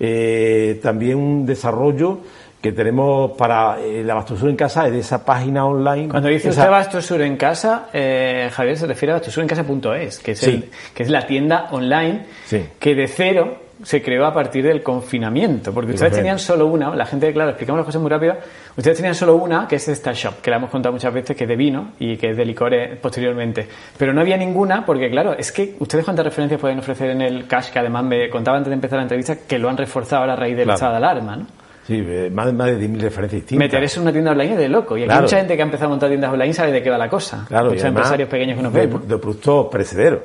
Eh, 0.00 0.80
también 0.82 1.18
un 1.18 1.44
desarrollo 1.44 2.20
que 2.62 2.72
tenemos 2.72 3.32
para 3.32 3.78
eh, 3.80 4.02
la 4.02 4.14
Bastosur 4.14 4.48
en 4.48 4.56
casa 4.56 4.86
es 4.86 4.92
de 4.94 5.00
esa 5.00 5.22
página 5.22 5.66
online. 5.66 6.08
Cuando 6.08 6.30
dice 6.30 6.48
esa... 6.48 6.62
usted 6.62 6.70
Bastosur 6.70 7.20
en 7.20 7.36
casa, 7.36 7.88
eh, 7.92 8.48
Javier 8.50 8.78
se 8.78 8.86
refiere 8.86 9.12
a 9.12 9.16
bastosurencasa.es, 9.16 10.18
que, 10.20 10.30
es 10.32 10.38
Sí. 10.38 10.50
el- 10.50 10.70
que 10.94 11.02
es 11.02 11.10
la 11.10 11.26
tienda 11.26 11.68
online 11.72 12.24
Sí. 12.46 12.64
que 12.78 12.94
de 12.94 13.06
cero 13.06 13.58
se 13.84 14.02
creó 14.02 14.26
a 14.26 14.34
partir 14.34 14.64
del 14.64 14.82
confinamiento, 14.82 15.72
porque 15.72 15.92
ustedes 15.92 16.14
tenían 16.14 16.38
solo 16.40 16.66
una, 16.66 16.94
la 16.96 17.06
gente, 17.06 17.32
claro, 17.32 17.50
explicamos 17.50 17.78
las 17.78 17.86
cosas 17.86 18.00
muy 18.02 18.10
rápido, 18.10 18.34
ustedes 18.76 18.96
tenían 18.96 19.14
solo 19.14 19.36
una, 19.36 19.68
que 19.68 19.76
es 19.76 19.86
esta 19.88 20.12
shop, 20.12 20.40
que 20.42 20.50
la 20.50 20.56
hemos 20.56 20.70
contado 20.70 20.92
muchas 20.92 21.14
veces, 21.14 21.36
que 21.36 21.44
es 21.44 21.48
de 21.48 21.54
vino 21.56 21.92
y 21.98 22.16
que 22.16 22.30
es 22.30 22.36
de 22.36 22.44
licores 22.44 22.98
posteriormente, 22.98 23.68
pero 23.96 24.12
no 24.12 24.20
había 24.22 24.36
ninguna, 24.36 24.84
porque 24.84 25.08
claro, 25.10 25.34
es 25.38 25.52
que 25.52 25.76
ustedes 25.78 26.04
cuántas 26.04 26.24
referencias 26.24 26.60
pueden 26.60 26.78
ofrecer 26.80 27.10
en 27.10 27.20
el 27.20 27.46
cash, 27.46 27.70
que 27.70 27.78
además 27.78 28.04
me 28.04 28.28
contaba 28.30 28.56
antes 28.56 28.70
de 28.70 28.74
empezar 28.74 28.96
la 28.96 29.02
entrevista, 29.04 29.36
que 29.46 29.58
lo 29.58 29.68
han 29.68 29.76
reforzado 29.76 30.24
a 30.24 30.34
raíz 30.34 30.56
del 30.56 30.64
Claro. 30.64 30.74
estado 30.76 30.92
de 30.92 30.96
alarma, 30.98 31.36
¿no? 31.36 31.46
Sí, 31.86 32.02
eh, 32.02 32.30
más, 32.32 32.46
de- 32.46 32.52
más 32.54 32.66
de 32.68 32.78
10.000 32.78 32.98
referencias 33.02 33.42
distintas. 33.42 33.58
Meter 33.66 33.84
eso 33.84 34.00
en 34.00 34.04
una 34.04 34.12
tienda 34.12 34.30
online 34.30 34.52
es 34.52 34.58
de 34.58 34.68
loco. 34.70 34.96
Y 34.96 35.00
aquí 35.02 35.08
Claro. 35.08 35.22
mucha 35.24 35.36
gente 35.36 35.54
que 35.54 35.60
ha 35.60 35.66
empezado 35.66 35.86
a 35.88 35.90
montar 35.90 36.08
tiendas 36.08 36.32
online 36.32 36.54
sabe 36.54 36.72
de 36.72 36.82
qué 36.82 36.88
va 36.88 36.96
la 36.96 37.10
cosa. 37.10 37.44
Claro, 37.46 37.66
y 37.66 37.68
Muchos 37.72 37.82
además 37.84 37.98
empresarios 38.00 38.28
pequeños 38.30 38.56
que 38.56 38.62
nos 38.62 38.72
de, 38.72 38.80
ven. 38.80 38.90
¿no? 38.90 38.98
de 39.00 39.18
productos 39.18 39.66
perecederos, 39.70 40.20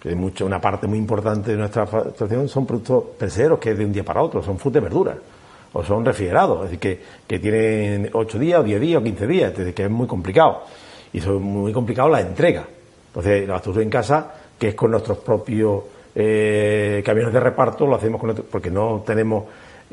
que 0.00 0.14
mucho, 0.14 0.46
una 0.46 0.60
parte 0.60 0.86
muy 0.86 0.98
importante 0.98 1.52
de 1.52 1.56
nuestra 1.56 1.86
facturación 1.86 2.48
son 2.48 2.66
productos 2.66 3.04
perecederos 3.18 3.58
que 3.58 3.72
es 3.72 3.78
de 3.78 3.84
un 3.84 3.92
día 3.92 4.04
para 4.04 4.22
otro, 4.22 4.42
son 4.42 4.58
frutas 4.58 4.80
y 4.80 4.84
verduras, 4.84 5.16
o 5.72 5.84
son 5.84 6.04
refrigerados, 6.04 6.58
es 6.58 6.70
decir, 6.70 6.78
que, 6.78 7.00
que 7.26 7.38
tienen 7.38 8.10
8 8.12 8.38
días, 8.38 8.60
o 8.60 8.62
10 8.62 8.80
días, 8.80 9.00
o 9.00 9.04
15 9.04 9.26
días, 9.26 9.52
es 9.52 9.58
decir, 9.58 9.74
que 9.74 9.84
es 9.84 9.90
muy 9.90 10.06
complicado. 10.06 10.62
Y 11.12 11.20
son 11.20 11.42
muy 11.42 11.72
complicado 11.72 12.08
la 12.08 12.20
entrega. 12.20 12.66
Entonces, 13.08 13.46
la 13.46 13.54
bastura 13.54 13.82
en 13.82 13.90
casa, 13.90 14.32
que 14.58 14.68
es 14.68 14.74
con 14.74 14.90
nuestros 14.90 15.18
propios 15.18 15.82
eh, 16.14 17.02
camiones 17.04 17.32
de 17.32 17.40
reparto, 17.40 17.86
lo 17.86 17.96
hacemos 17.96 18.20
con 18.20 18.34
porque 18.50 18.70
no 18.70 19.02
tenemos 19.06 19.44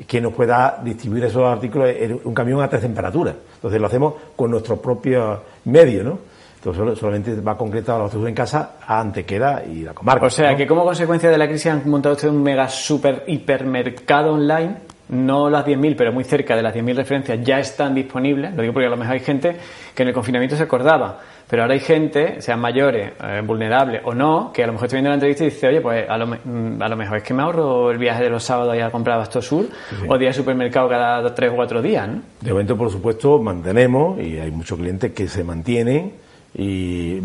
quien 0.08 0.24
nos 0.24 0.34
pueda 0.34 0.82
distribuir 0.84 1.26
esos 1.26 1.44
artículos 1.44 1.90
en 1.90 2.20
un 2.24 2.34
camión 2.34 2.62
a 2.62 2.68
tres 2.68 2.82
temperaturas. 2.82 3.36
Entonces 3.56 3.80
lo 3.80 3.88
hacemos 3.88 4.14
con 4.36 4.52
nuestro 4.52 4.78
propio 4.78 5.42
medio, 5.66 6.04
¿no? 6.04 6.20
Entonces 6.66 6.98
solamente 6.98 7.36
va 7.42 7.56
concretado 7.56 8.00
la 8.00 8.06
basura 8.06 8.28
en 8.28 8.34
casa 8.34 8.78
a 8.88 9.00
Antequera 9.00 9.64
y 9.72 9.84
la 9.84 9.94
comarca. 9.94 10.26
O 10.26 10.30
sea, 10.32 10.52
¿no? 10.52 10.58
que 10.58 10.66
como 10.66 10.84
consecuencia 10.84 11.30
de 11.30 11.38
la 11.38 11.48
crisis 11.48 11.68
han 11.68 11.88
montado 11.88 12.16
ustedes 12.16 12.34
un 12.34 12.42
mega 12.42 12.68
super 12.70 13.24
hipermercado 13.28 14.34
online. 14.34 14.78
No 15.10 15.52
las 15.52 15.64
10.000, 15.64 15.96
pero 15.96 16.12
muy 16.12 16.24
cerca 16.24 16.56
de 16.56 16.64
las 16.64 16.74
10.000 16.74 16.96
referencias 16.96 17.40
ya 17.44 17.60
están 17.60 17.94
disponibles. 17.94 18.56
Lo 18.56 18.64
digo 18.64 18.74
porque 18.74 18.88
a 18.88 18.90
lo 18.90 18.98
mejor 18.98 19.14
hay 19.14 19.20
gente 19.20 19.56
que 19.94 20.02
en 20.02 20.08
el 20.08 20.16
confinamiento 20.16 20.56
se 20.56 20.64
acordaba. 20.64 21.20
Pero 21.48 21.62
ahora 21.62 21.76
hay 21.76 21.80
gente, 21.80 22.42
sean 22.42 22.60
mayores, 22.60 23.12
eh, 23.24 23.44
vulnerables 23.46 24.02
o 24.04 24.16
no, 24.16 24.52
que 24.52 24.64
a 24.64 24.66
lo 24.66 24.74
mejor 24.74 24.88
estoy 24.88 24.98
viendo 24.98 25.10
la 25.10 25.16
entrevista 25.18 25.44
y 25.44 25.52
dice, 25.52 25.68
oye, 25.68 25.82
pues 25.82 26.10
a 26.10 26.18
lo, 26.18 26.26
mm, 26.26 26.82
a 26.82 26.90
lo 26.90 26.96
mejor 26.96 27.18
es 27.18 27.24
que 27.24 27.36
me 27.36 27.44
ahorro 27.44 27.92
el 27.92 28.00
viaje 28.00 28.24
de 28.24 28.32
los 28.32 28.44
sábados 28.44 28.76
y 28.76 28.80
a 28.80 28.90
comprar 28.90 29.20
Basto 29.20 29.44
Sur 29.44 29.68
o 30.08 30.18
día 30.18 30.30
de 30.30 30.34
supermercado 30.34 30.90
cada 30.90 31.36
tres 31.36 31.52
o 31.52 31.56
cuatro 31.56 31.84
días, 31.84 32.08
¿no? 32.08 32.22
De 32.42 32.52
momento, 32.52 32.76
por 32.76 32.90
supuesto, 32.90 33.38
mantenemos 33.38 34.20
y 34.20 34.40
hay 34.40 34.50
muchos 34.50 34.80
clientes 34.80 35.12
que 35.12 35.28
se 35.28 35.44
mantienen 35.44 36.25
y 36.56 37.20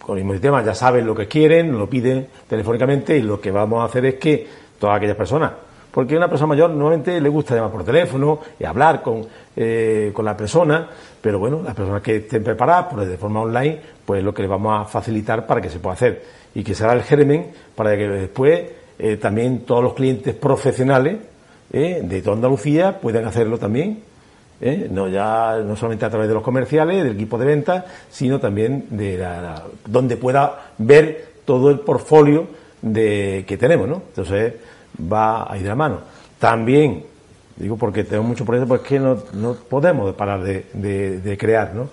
con 0.00 0.18
sistema 0.30 0.62
ya 0.62 0.74
saben 0.74 1.04
lo 1.04 1.14
que 1.14 1.26
quieren, 1.26 1.76
lo 1.76 1.88
piden 1.88 2.28
telefónicamente 2.48 3.16
y 3.16 3.22
lo 3.22 3.40
que 3.40 3.50
vamos 3.50 3.80
a 3.80 3.86
hacer 3.86 4.06
es 4.06 4.14
que 4.14 4.46
todas 4.78 4.96
aquellas 4.98 5.16
personas, 5.16 5.52
porque 5.90 6.14
a 6.14 6.18
una 6.18 6.28
persona 6.28 6.48
mayor 6.48 6.70
normalmente 6.70 7.20
le 7.20 7.28
gusta 7.28 7.54
llamar 7.54 7.72
por 7.72 7.82
teléfono 7.82 8.38
y 8.60 8.64
hablar 8.64 9.02
con, 9.02 9.26
eh, 9.56 10.12
con 10.14 10.24
la 10.24 10.36
persona, 10.36 10.88
pero 11.20 11.38
bueno, 11.38 11.60
las 11.64 11.74
personas 11.74 12.02
que 12.02 12.16
estén 12.16 12.44
preparadas 12.44 12.86
pues 12.92 13.08
de 13.08 13.16
forma 13.16 13.40
online, 13.40 13.80
pues 14.04 14.22
lo 14.22 14.32
que 14.32 14.42
les 14.42 14.50
vamos 14.50 14.80
a 14.80 14.84
facilitar 14.84 15.46
para 15.46 15.60
que 15.60 15.70
se 15.70 15.80
pueda 15.80 15.94
hacer. 15.94 16.22
Y 16.54 16.62
que 16.62 16.74
será 16.74 16.92
el 16.92 17.02
germen 17.02 17.50
para 17.74 17.96
que 17.96 18.08
después 18.08 18.64
eh, 18.98 19.16
también 19.16 19.60
todos 19.60 19.82
los 19.82 19.94
clientes 19.94 20.34
profesionales 20.34 21.16
eh, 21.72 22.00
de 22.02 22.22
toda 22.22 22.36
Andalucía 22.36 23.00
puedan 23.00 23.24
hacerlo 23.24 23.58
también 23.58 24.02
¿eh? 24.60 24.88
no 24.90 25.08
ya 25.08 25.58
no 25.64 25.76
solamente 25.76 26.04
a 26.04 26.10
través 26.10 26.28
de 26.28 26.34
los 26.34 26.42
comerciales, 26.42 27.02
del 27.04 27.14
equipo 27.14 27.38
de 27.38 27.46
venta, 27.46 27.84
sino 28.10 28.38
también 28.40 28.86
de 28.90 29.18
la, 29.18 29.62
donde 29.86 30.16
pueda 30.16 30.72
ver 30.78 31.34
todo 31.44 31.70
el 31.70 31.80
portfolio 31.80 32.46
de 32.82 33.44
que 33.46 33.56
tenemos, 33.56 33.88
¿no? 33.88 34.02
Entonces 34.08 34.54
va 35.12 35.50
a 35.50 35.56
ir 35.56 35.62
de 35.62 35.68
la 35.68 35.74
mano. 35.74 35.98
También 36.38 37.04
digo 37.56 37.76
porque 37.76 38.04
tenemos 38.04 38.28
mucho 38.28 38.44
proyectos, 38.44 38.68
pues 38.78 38.88
que 38.88 38.98
no, 39.00 39.16
no 39.32 39.54
podemos 39.54 40.14
parar 40.14 40.42
de, 40.42 40.66
de- 40.74 41.38
crear, 41.38 41.74
¿no? 41.74 41.88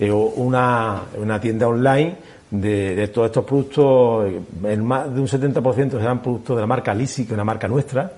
Eh, 0.00 0.10
una, 0.10 1.02
una 1.20 1.40
tienda 1.40 1.68
online 1.68 2.16
de, 2.50 2.94
de 2.96 3.08
todos 3.08 3.26
estos 3.26 3.44
productos, 3.44 4.32
el 4.64 4.82
más 4.82 5.12
de 5.14 5.20
un 5.20 5.26
70% 5.28 5.90
serán 5.90 6.22
productos 6.22 6.56
de 6.56 6.60
la 6.62 6.66
marca 6.66 6.94
Lisi, 6.94 7.24
que 7.24 7.28
es 7.30 7.34
una 7.34 7.44
marca 7.44 7.68
nuestra, 7.68 8.12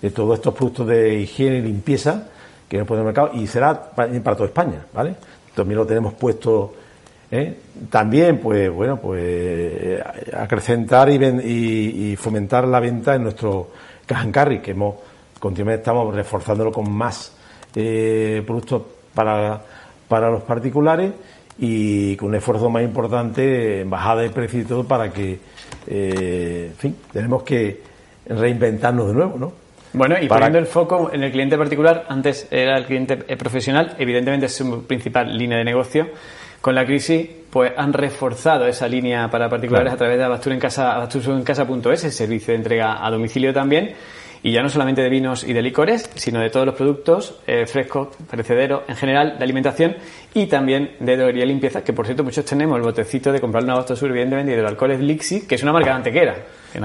de 0.00 0.10
todos 0.10 0.38
estos 0.38 0.54
productos 0.54 0.86
de 0.88 1.20
higiene 1.20 1.58
y 1.58 1.62
limpieza 1.62 2.28
que 2.78 2.84
en 2.96 3.00
el 3.00 3.04
mercado 3.04 3.30
y 3.34 3.46
será 3.46 3.78
para, 3.90 4.08
toda 4.34 4.46
España, 4.46 4.86
¿vale? 4.94 5.14
También 5.54 5.78
lo 5.78 5.86
tenemos 5.86 6.14
puesto. 6.14 6.72
¿eh? 7.30 7.54
También, 7.90 8.38
pues 8.38 8.70
bueno, 8.72 8.96
pues 8.98 9.20
eh, 9.22 10.02
acrecentar 10.34 11.10
y, 11.10 11.18
ven- 11.18 11.42
y- 11.44 12.16
fomentar 12.16 12.66
la 12.66 12.80
venta 12.80 13.14
en 13.14 13.24
nuestro 13.24 13.68
caja 14.06 14.22
and 14.22 14.32
carry, 14.32 14.60
que 14.60 14.70
hemos 14.70 14.94
continuamente 15.38 15.80
estamos 15.82 16.14
reforzándolo 16.14 16.72
con 16.72 16.90
más 16.90 17.32
eh, 17.74 18.42
productos 18.46 18.82
para, 19.14 19.60
para 20.08 20.30
los 20.30 20.42
particulares 20.42 21.12
y 21.58 22.16
con 22.16 22.28
un 22.28 22.36
esfuerzo 22.36 22.70
más 22.70 22.82
importante 22.82 23.82
en 23.82 23.90
bajada 23.90 24.22
de 24.22 24.30
precio 24.30 24.60
y 24.60 24.64
todo 24.64 24.84
para 24.84 25.12
que, 25.12 25.38
en 25.86 26.74
fin, 26.76 26.96
tenemos 27.12 27.42
que 27.42 27.82
reinventarnos 28.26 29.08
de 29.08 29.12
nuevo, 29.14 29.36
¿no? 29.38 29.61
Bueno, 29.94 30.16
y 30.20 30.26
Para- 30.26 30.40
poniendo 30.46 30.58
el 30.58 30.66
foco 30.66 31.10
en 31.12 31.22
el 31.22 31.30
cliente 31.32 31.58
particular, 31.58 32.06
antes 32.08 32.48
era 32.50 32.78
el 32.78 32.86
cliente 32.86 33.18
eh, 33.28 33.36
profesional, 33.36 33.94
evidentemente 33.98 34.46
es 34.46 34.54
su 34.56 34.86
principal 34.86 35.36
línea 35.36 35.58
de 35.58 35.64
negocio. 35.64 36.08
Con 36.62 36.74
la 36.74 36.84
crisis, 36.86 37.28
pues 37.50 37.72
han 37.76 37.92
reforzado 37.92 38.66
esa 38.66 38.86
línea 38.88 39.28
para 39.28 39.48
particulares 39.48 39.88
Claro. 39.90 39.94
a 39.96 39.98
través 39.98 40.18
de 40.18 40.24
Abastur 40.24 40.52
en 40.52 40.60
casa, 40.60 40.94
abasturencasa.es, 40.94 42.04
el 42.04 42.12
servicio 42.12 42.52
de 42.52 42.58
entrega 42.58 43.04
a 43.04 43.10
domicilio 43.10 43.52
también. 43.52 43.94
Y 44.44 44.50
ya 44.52 44.60
no 44.62 44.68
solamente 44.68 45.02
de 45.02 45.08
vinos 45.08 45.44
y 45.44 45.52
de 45.52 45.62
licores, 45.62 46.10
sino 46.16 46.40
de 46.40 46.50
todos 46.50 46.66
los 46.66 46.74
productos 46.74 47.38
eh, 47.46 47.64
frescos, 47.66 48.08
perecederos, 48.28 48.82
en 48.88 48.96
general, 48.96 49.38
de 49.38 49.44
alimentación 49.44 49.94
y 50.34 50.46
también 50.46 50.96
de 50.98 51.16
droguería 51.16 51.44
y 51.44 51.46
limpieza, 51.48 51.84
que 51.84 51.92
por 51.92 52.06
cierto 52.06 52.24
muchos 52.24 52.44
tenemos 52.44 52.76
el 52.76 52.82
botecito 52.82 53.30
de 53.30 53.40
comprar 53.40 53.62
una 53.62 53.74
Abastur, 53.74 54.10
evidentemente, 54.10 54.52
y 54.52 54.56
del 54.56 54.66
alcohol 54.66 54.90
es 54.90 55.00
Lixi, 55.00 55.46
que 55.46 55.54
es 55.54 55.62
una 55.62 55.72
marca 55.72 55.90
de 55.90 55.96
antequera. 55.96 56.34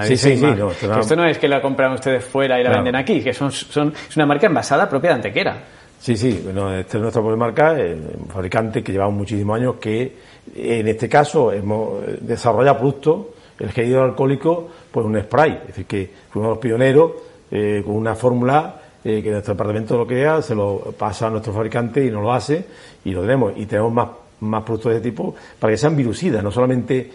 Sí, 0.04 0.18
sí, 0.18 0.38
sí, 0.38 0.46
no, 0.46 0.70
esto 0.72 0.88
no- 0.88 1.00
esto 1.00 1.16
no 1.16 1.26
es 1.26 1.38
que 1.40 1.48
la 1.48 1.60
compran 1.62 1.94
ustedes 1.94 2.24
fuera 2.24 2.60
y 2.60 2.64
la 2.64 2.70
venden 2.72 2.96
aquí, 2.96 3.22
que 3.22 3.34
son, 3.34 3.52
son, 3.52 3.92
es 4.08 4.16
una 4.16 4.26
marca 4.28 4.46
envasada 4.48 4.88
propia 4.88 5.10
de 5.12 5.16
Antequera. 5.16 5.58
Sí, 6.00 6.16
sí, 6.16 6.40
bueno, 6.44 6.72
esta 6.78 6.98
es 6.98 7.02
nuestra 7.02 7.22
propia 7.24 7.38
marca, 7.38 7.80
eh, 7.80 7.94
un 8.20 8.28
fabricante 8.28 8.84
que 8.84 8.92
llevamos 8.92 9.16
muchísimos 9.16 9.58
años 9.60 9.76
que 9.82 10.14
en 10.56 10.88
este 10.88 11.10
caso 11.10 11.52
hemos 11.52 12.04
eh, 12.04 12.18
desarrollado 12.22 12.78
productos, 12.78 13.26
el 13.60 13.72
gel 13.72 13.88
hidroalcohólico, 13.88 14.70
pues 14.92 15.06
un 15.08 15.20
spray, 15.20 15.54
es 15.62 15.68
decir, 15.68 15.86
que 15.88 16.08
fuimos 16.30 16.50
los 16.52 16.60
pioneros 16.60 17.12
eh, 17.52 17.82
con 17.86 17.96
una 17.96 18.16
fórmula 18.16 18.82
eh, 19.04 19.22
que 19.24 19.32
nuestro 19.32 19.54
departamento 19.54 19.98
lo 19.98 20.06
crea, 20.06 20.42
se 20.42 20.54
lo 20.54 20.94
pasa 20.98 21.28
a 21.28 21.30
nuestro 21.30 21.54
fabricante 21.54 22.06
y 22.06 22.12
nos 22.12 22.22
lo 22.22 22.34
hace 22.34 22.66
y 23.06 23.12
lo 23.12 23.22
tenemos. 23.22 23.54
Y 23.56 23.66
tenemos 23.66 23.94
más, 23.94 24.10
más 24.42 24.64
productos 24.64 24.92
de 24.92 24.98
ese 24.98 25.10
tipo 25.10 25.34
para 25.60 25.72
que 25.72 25.78
sean 25.78 25.96
virucidas, 25.96 26.44
no 26.44 26.52
solamente, 26.52 27.10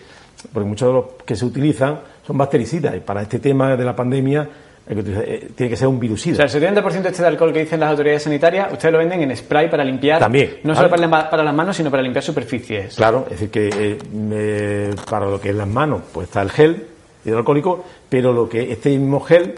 porque 0.52 0.68
muchos 0.68 0.88
de 0.88 0.94
los 0.94 1.04
que 1.26 1.36
se 1.36 1.44
utilizan 1.44 2.00
son 2.26 2.38
bactericidas 2.38 2.96
y 2.96 3.00
para 3.00 3.22
este 3.22 3.40
tema 3.40 3.76
de 3.76 3.84
la 3.84 3.94
pandemia 3.94 4.48
eh, 4.86 5.50
tiene 5.54 5.70
que 5.70 5.76
ser 5.76 5.86
un 5.86 6.00
virucida. 6.00 6.44
O 6.44 6.48
sea, 6.48 6.60
el 6.60 6.74
70% 6.74 7.06
este 7.06 7.22
de 7.22 7.28
alcohol 7.28 7.52
que 7.52 7.60
dicen 7.60 7.78
las 7.78 7.90
autoridades 7.90 8.22
sanitarias, 8.22 8.72
ustedes 8.72 8.92
lo 8.92 8.98
venden 8.98 9.22
en 9.22 9.36
spray 9.36 9.70
para 9.70 9.84
limpiar. 9.84 10.18
También. 10.18 10.58
No 10.64 10.74
solo 10.74 10.90
para, 10.90 11.30
para, 11.30 11.42
las 11.42 11.54
manos, 11.54 11.76
sino 11.76 11.90
para 11.90 12.02
limpiar 12.02 12.24
superficies. 12.24 12.96
Claro, 12.96 13.26
es 13.26 13.40
decir, 13.40 13.50
que 13.50 13.98
eh, 14.00 14.94
para 15.08 15.26
lo 15.26 15.40
que 15.40 15.50
es 15.50 15.54
las 15.54 15.68
manos, 15.68 16.02
pues 16.12 16.28
está 16.28 16.42
el 16.42 16.50
gel 16.50 16.86
hidroalcohólico, 17.24 17.84
pero 18.08 18.32
lo 18.32 18.48
que 18.48 18.72
este 18.72 18.90
mismo 18.90 19.20
gel 19.20 19.54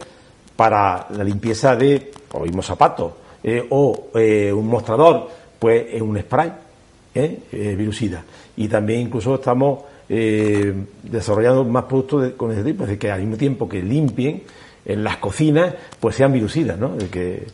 para 0.57 1.07
la 1.11 1.25
limpieza 1.25 1.77
de, 1.77 2.13
o 2.33 2.41
mismo 2.41 2.63
zapatos, 2.63 3.13
eh, 3.43 3.67
o 3.71 4.11
un 4.15 4.67
mostrador, 4.67 5.29
pues 5.59 5.87
es 5.93 6.01
un 6.01 6.19
spray 6.19 6.53
virusida. 7.53 8.25
Y 8.57 8.69
también 8.69 9.01
incluso 9.03 9.37
estamos 9.37 9.81
desarrollando 10.09 11.65
más 11.65 11.85
productos 11.85 12.33
con 12.33 12.53
ese 12.53 12.65
tipo, 12.65 12.85
es 12.85 12.89
decir, 12.89 12.99
que 12.99 13.11
al 13.11 13.21
mismo 13.21 13.37
tiempo 13.37 13.69
que 13.69 13.83
limpien, 13.83 14.43
en 14.85 15.05
las 15.05 15.17
cocinas 15.19 15.75
pues 16.01 16.17
sean 16.17 16.33
virucidas, 16.33 16.79
¿no? 16.79 16.97
que, 17.11 17.47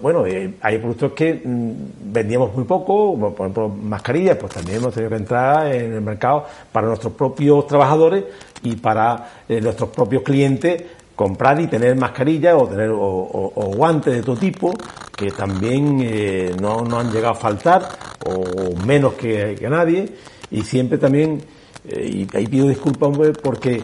bueno, 0.00 0.26
eh, 0.26 0.54
hay 0.60 0.78
productos 0.78 1.12
que 1.12 1.40
mm, 1.42 2.12
vendíamos 2.12 2.54
muy 2.54 2.64
poco, 2.64 3.16
por 3.34 3.46
ejemplo, 3.46 3.68
mascarillas, 3.68 4.36
pues 4.36 4.52
también 4.52 4.78
hemos 4.78 4.92
tenido 4.92 5.10
que 5.10 5.16
entrar 5.16 5.74
en 5.74 5.94
el 5.94 6.00
mercado 6.02 6.44
para 6.70 6.86
nuestros 6.88 7.14
propios 7.14 7.66
trabajadores 7.66 8.24
y 8.62 8.76
para 8.76 9.30
eh, 9.48 9.60
nuestros 9.60 9.90
propios 9.90 10.22
clientes 10.22 10.82
comprar 11.16 11.60
y 11.60 11.66
tener 11.66 11.96
mascarillas 11.96 12.54
o 12.54 12.68
tener 12.68 12.90
o, 12.92 13.72
guantes 13.74 14.14
de 14.14 14.22
todo 14.22 14.36
tipo 14.36 14.72
que 15.16 15.30
también 15.30 15.98
eh, 16.02 16.54
no, 16.60 16.82
no, 16.82 17.00
han 17.00 17.10
llegado 17.10 17.32
a 17.32 17.36
faltar 17.36 17.88
o 18.26 18.76
menos 18.86 19.14
que, 19.14 19.56
que 19.58 19.68
nadie 19.68 20.12
y 20.50 20.62
siempre 20.62 20.98
también 20.98 21.42
y 21.88 22.26
ahí 22.36 22.46
pido 22.48 22.68
disculpas 22.68 23.16
porque 23.42 23.82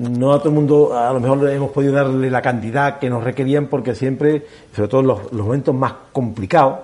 no 0.00 0.32
a 0.32 0.38
todo 0.38 0.48
el 0.48 0.54
mundo, 0.54 0.98
a 0.98 1.12
lo 1.12 1.20
mejor 1.20 1.48
hemos 1.50 1.70
podido 1.70 1.92
darle 1.92 2.30
la 2.30 2.42
cantidad 2.42 2.98
que 2.98 3.10
nos 3.10 3.22
requerían 3.22 3.66
porque 3.66 3.94
siempre, 3.94 4.44
sobre 4.74 4.88
todo 4.88 5.00
en 5.00 5.06
los, 5.06 5.32
momentos 5.32 5.74
más 5.74 5.92
complicados, 6.12 6.80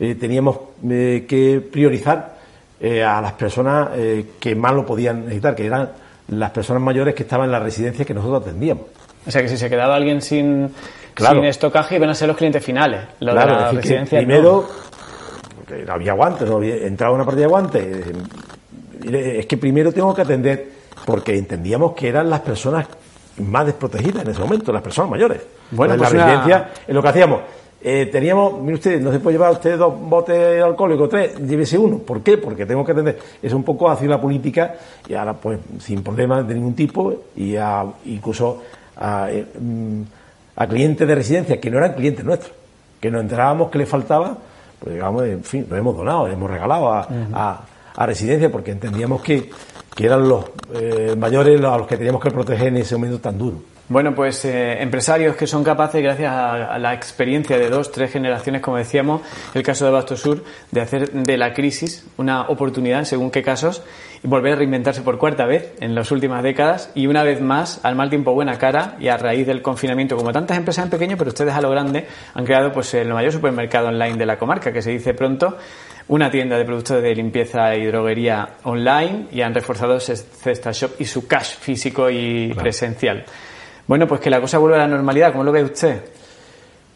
eh, 0.00 0.14
teníamos 0.14 0.58
eh, 0.88 1.26
que 1.28 1.60
priorizar 1.60 2.34
eh, 2.80 3.04
a 3.04 3.20
las 3.20 3.32
personas 3.32 3.90
que 4.40 4.54
más 4.54 4.74
lo 4.74 4.84
podían 4.84 5.24
necesitar, 5.24 5.54
que 5.54 5.66
eran 5.66 5.90
las 6.28 6.50
personas 6.50 6.82
mayores 6.82 7.14
que 7.14 7.22
estaban 7.22 7.46
en 7.46 7.52
las 7.52 7.62
residencias 7.62 8.06
que 8.06 8.14
nosotros 8.14 8.42
atendíamos. 8.42 8.86
O 9.26 9.30
sea 9.30 9.42
que 9.42 9.48
si 9.48 9.56
se 9.56 9.70
quedaba 9.70 9.94
alguien 9.94 10.20
sin, 10.20 10.70
sin 11.16 11.44
estocaje 11.44 11.96
iban 11.96 12.10
a 12.10 12.14
ser 12.14 12.28
los 12.28 12.36
clientes 12.36 12.64
finales. 12.64 13.00
claro, 13.18 13.80
primero 14.08 14.68
había 15.88 16.12
guantes, 16.12 16.48
no 16.48 16.62
entraba 16.62 17.14
una 17.14 17.24
partida 17.24 17.42
de 17.42 17.50
guantes. 17.50 18.06
Es 19.04 19.46
que 19.46 19.56
primero 19.56 19.92
tengo 19.92 20.14
que 20.14 20.22
atender 20.22 20.68
porque 21.04 21.36
entendíamos 21.36 21.92
que 21.92 22.08
eran 22.08 22.30
las 22.30 22.40
personas 22.40 22.86
más 23.38 23.66
desprotegidas 23.66 24.24
en 24.24 24.30
ese 24.30 24.40
momento, 24.40 24.72
las 24.72 24.82
personas 24.82 25.10
mayores. 25.10 25.42
Bueno, 25.70 25.94
en 25.94 26.00
la 26.00 26.08
pues 26.08 26.22
residencia, 26.22 26.70
en 26.86 26.94
lo 26.94 27.02
que 27.02 27.08
hacíamos, 27.08 27.40
eh, 27.82 28.08
teníamos, 28.10 28.60
mire 28.60 28.74
usted, 28.74 29.00
no 29.00 29.12
se 29.12 29.20
puede 29.20 29.34
llevar 29.34 29.52
usted 29.52 29.76
dos 29.76 29.92
botes 30.00 30.62
alcohólicos, 30.62 31.08
tres, 31.08 31.38
llévese 31.38 31.76
uno. 31.76 31.98
¿Por 31.98 32.22
qué? 32.22 32.38
Porque 32.38 32.64
tengo 32.64 32.84
que 32.84 32.92
atender. 32.92 33.18
Es 33.42 33.52
un 33.52 33.62
poco 33.62 33.90
hacia 33.90 34.08
la 34.08 34.20
política 34.20 34.74
y 35.06 35.14
ahora, 35.14 35.34
pues, 35.34 35.58
sin 35.80 36.02
problemas 36.02 36.48
de 36.48 36.54
ningún 36.54 36.74
tipo 36.74 37.14
y 37.36 37.56
a, 37.56 37.84
incluso 38.06 38.62
a, 38.96 39.30
eh, 39.30 39.46
mm, 39.58 40.02
a 40.56 40.66
clientes 40.66 41.06
de 41.06 41.14
residencia 41.14 41.60
que 41.60 41.70
no 41.70 41.78
eran 41.78 41.94
clientes 41.94 42.24
nuestros, 42.24 42.52
que 43.00 43.10
nos 43.10 43.22
enterábamos 43.22 43.70
que 43.70 43.78
les 43.78 43.88
faltaba, 43.88 44.36
pues 44.78 44.94
digamos, 44.94 45.24
en 45.24 45.44
fin, 45.44 45.66
lo 45.68 45.76
hemos 45.76 45.96
donado, 45.96 46.28
hemos 46.28 46.50
regalado 46.50 46.92
a, 46.92 47.08
a, 47.32 47.60
a 47.96 48.06
residencia 48.06 48.50
porque 48.50 48.72
entendíamos 48.72 49.22
que 49.22 49.50
que 49.94 50.06
eran 50.06 50.28
los 50.28 50.44
eh, 50.74 51.14
mayores 51.16 51.62
a 51.62 51.78
los 51.78 51.86
que 51.86 51.96
teníamos 51.96 52.22
que 52.22 52.30
proteger 52.30 52.68
en 52.68 52.78
ese 52.78 52.96
momento 52.96 53.20
tan 53.20 53.38
duro. 53.38 53.62
Bueno, 53.86 54.14
pues 54.14 54.46
eh, 54.46 54.80
empresarios 54.82 55.36
que 55.36 55.46
son 55.46 55.62
capaces, 55.62 56.02
gracias 56.02 56.32
a, 56.32 56.78
la 56.78 56.94
experiencia 56.94 57.58
de 57.58 57.68
dos, 57.68 57.92
tres 57.92 58.10
generaciones, 58.10 58.62
como 58.62 58.78
decíamos, 58.78 59.20
el 59.52 59.62
caso 59.62 59.84
de 59.84 59.90
Bastosur, 59.90 60.42
de 60.70 60.80
hacer 60.80 61.12
de 61.12 61.36
la 61.36 61.52
crisis 61.52 62.06
una 62.16 62.48
oportunidad, 62.48 63.04
según 63.04 63.30
qué 63.30 63.42
casos, 63.42 63.82
y 64.22 64.26
volver 64.26 64.54
a 64.54 64.56
reinventarse 64.56 65.02
por 65.02 65.18
cuarta 65.18 65.44
vez 65.44 65.74
en 65.80 65.94
las 65.94 66.10
últimas 66.12 66.42
décadas 66.42 66.90
y 66.94 67.08
una 67.08 67.22
vez 67.24 67.42
más, 67.42 67.80
al 67.82 67.94
mal 67.94 68.08
tiempo 68.08 68.32
buena 68.32 68.56
cara 68.56 68.96
y 69.00 69.08
a 69.08 69.18
raíz 69.18 69.46
del 69.46 69.60
confinamiento, 69.60 70.16
como 70.16 70.32
tantas 70.32 70.56
empresas 70.56 70.86
en 70.86 70.90
pequeño, 70.90 71.18
pero 71.18 71.28
ustedes 71.28 71.52
a 71.52 71.60
lo 71.60 71.68
grande, 71.68 72.06
han 72.32 72.46
creado 72.46 72.72
pues 72.72 72.94
el 72.94 73.12
mayor 73.12 73.32
supermercado 73.32 73.88
online 73.88 74.16
de 74.16 74.24
la 74.24 74.38
comarca, 74.38 74.72
que 74.72 74.80
se 74.80 74.92
dice 74.92 75.12
pronto, 75.12 75.58
una 76.08 76.30
tienda 76.30 76.56
de 76.56 76.64
productos 76.64 77.02
de 77.02 77.14
limpieza 77.14 77.76
y 77.76 77.84
droguería 77.84 78.48
online 78.62 79.26
y 79.30 79.42
han 79.42 79.52
reforzado 79.52 80.00
Cesta 80.00 80.72
Shop 80.72 80.92
y 80.98 81.04
su 81.04 81.26
cash 81.26 81.56
físico 81.58 82.08
y 82.08 82.54
presencial. 82.54 83.26
Bueno, 83.86 84.06
pues 84.06 84.20
que 84.20 84.30
la 84.30 84.40
cosa 84.40 84.58
vuelva 84.58 84.76
a 84.76 84.80
la 84.80 84.88
normalidad, 84.88 85.32
¿cómo 85.32 85.44
lo 85.44 85.52
ve 85.52 85.64
usted? 85.64 86.02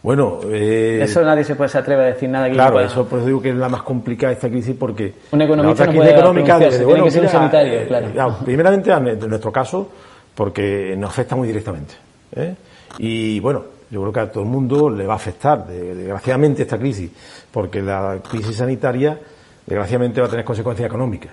Bueno, 0.02 0.40
eh, 0.44 1.00
eso 1.02 1.22
nadie 1.22 1.42
se 1.42 1.56
puede 1.56 1.68
se 1.68 1.78
atreve 1.78 2.02
a 2.04 2.06
decir 2.06 2.28
nada. 2.28 2.48
claro, 2.50 2.80
eso 2.80 3.06
por 3.06 3.18
eso 3.18 3.26
digo 3.26 3.42
que 3.42 3.50
es 3.50 3.56
la 3.56 3.68
más 3.68 3.82
complicada 3.82 4.32
esta 4.32 4.48
crisis 4.48 4.76
porque 4.78 5.12
una 5.32 5.44
economista 5.44 5.86
no 5.86 5.92
puede 5.92 6.12
económica, 6.12 6.58
desde, 6.58 6.84
bueno, 6.84 7.04
que 7.04 7.10
ser 7.10 7.24
eh, 7.24 7.86
claro. 7.88 8.38
primeramente 8.44 8.92
en 8.92 9.28
nuestro 9.28 9.50
caso 9.50 9.90
porque 10.34 10.94
nos 10.96 11.10
afecta 11.10 11.34
muy 11.34 11.48
directamente. 11.48 11.94
¿eh? 12.36 12.54
Y 12.98 13.40
bueno, 13.40 13.64
yo 13.90 14.00
creo 14.02 14.12
que 14.12 14.20
a 14.20 14.30
todo 14.30 14.44
el 14.44 14.48
mundo 14.48 14.88
le 14.88 15.04
va 15.04 15.14
a 15.14 15.16
afectar, 15.16 15.66
desgraciadamente, 15.66 16.62
esta 16.62 16.78
crisis, 16.78 17.10
porque 17.50 17.82
la 17.82 18.20
crisis 18.30 18.56
sanitaria, 18.56 19.18
desgraciadamente, 19.66 20.20
va 20.20 20.28
a 20.28 20.30
tener 20.30 20.44
consecuencias 20.44 20.86
económicas. 20.86 21.32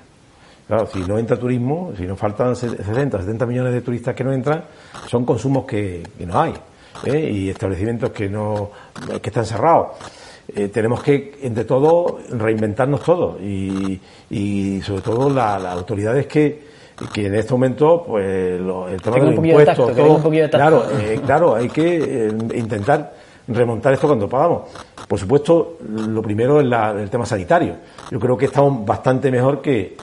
Claro, 0.68 0.88
si 0.88 1.00
no 1.00 1.20
entra 1.20 1.38
turismo, 1.38 1.94
si 1.96 2.08
nos 2.08 2.18
faltan 2.18 2.56
60, 2.56 3.20
70 3.20 3.46
millones 3.46 3.74
de 3.74 3.82
turistas 3.82 4.16
que 4.16 4.24
no 4.24 4.34
entran, 4.34 4.64
son 5.08 5.24
consumos 5.24 5.66
que, 5.66 6.04
no 6.20 6.42
hay, 6.42 6.54
¿eh? 7.06 7.30
y 7.32 7.50
establecimientos 7.50 8.10
que 8.12 8.28
no 8.30 8.72
que 9.22 9.30
están 9.30 9.46
cerrados. 9.46 9.90
Eh, 10.56 10.70
tenemos 10.70 11.02
que, 11.04 11.40
entre 11.42 11.66
todo, 11.66 12.20
reinventarnos 12.32 13.04
todos 13.04 13.42
y, 13.42 14.00
y 14.30 14.82
sobre 14.82 15.02
todo 15.02 15.30
las 15.30 15.64
autoridades 15.66 16.28
que, 16.28 16.62
que 17.14 17.26
en 17.26 17.36
este 17.36 17.54
momento, 17.54 18.04
pues, 18.06 18.26
el 18.26 19.02
tema 19.02 19.18
de 19.18 19.32
los 19.32 19.46
impuestos, 19.46 19.92
claro, 20.50 20.86
eh, 21.00 21.20
claro, 21.26 21.56
hay 21.56 21.70
que 21.70 22.28
eh, 22.28 22.32
intentar 22.56 23.14
remontar 23.48 23.94
esto 23.94 24.08
cuando 24.08 24.30
pagamos. 24.30 24.70
Por 25.08 25.20
supuesto, 25.20 25.78
lo 25.88 26.22
primero 26.22 26.62
es 26.62 26.68
el 26.98 27.10
tema 27.10 27.26
sanitario. 27.26 27.76
Yo 28.12 28.20
creo 28.20 28.38
que 28.38 28.46
estamos 28.46 28.86
bastante 28.86 29.30
mejor 29.30 29.62
que, 29.62 29.98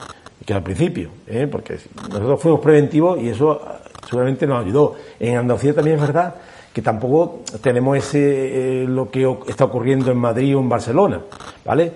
que 0.45 0.53
al 0.53 0.63
principio, 0.63 1.09
¿eh? 1.27 1.47
porque 1.49 1.77
nosotros 2.09 2.41
fuimos 2.41 2.59
preventivos 2.59 3.21
y 3.21 3.29
eso 3.29 3.61
seguramente 4.07 4.45
nos 4.45 4.65
ayudó. 4.65 4.95
En 5.19 5.37
Andalucía 5.37 5.73
también 5.73 5.97
es 5.97 6.01
verdad 6.01 6.35
que 6.73 6.81
tampoco 6.81 7.41
tenemos 7.61 7.97
ese 7.97 8.85
lo 8.87 9.09
que 9.09 9.27
está 9.47 9.65
ocurriendo 9.65 10.11
en 10.11 10.17
Madrid 10.17 10.55
o 10.57 10.59
en 10.59 10.69
Barcelona, 10.69 11.21
¿vale? 11.63 11.93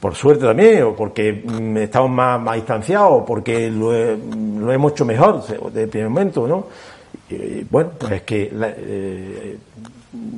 por 0.00 0.14
suerte 0.14 0.46
también, 0.46 0.82
o 0.82 0.96
porque 0.96 1.32
mm, 1.32 1.76
estamos 1.76 2.10
más, 2.10 2.54
distanciados, 2.54 3.12
o 3.12 3.24
porque 3.24 3.70
lo, 3.70 3.92
hemos 4.72 4.92
hecho 4.92 5.04
mejor 5.04 5.44
desde 5.46 5.82
el 5.82 5.88
primer 5.88 6.08
momento, 6.08 6.48
¿no? 6.48 6.66
Bueno, 7.70 7.90
pues 7.96 8.12
es 8.12 8.22
que 8.22 8.50
eh, 8.52 9.58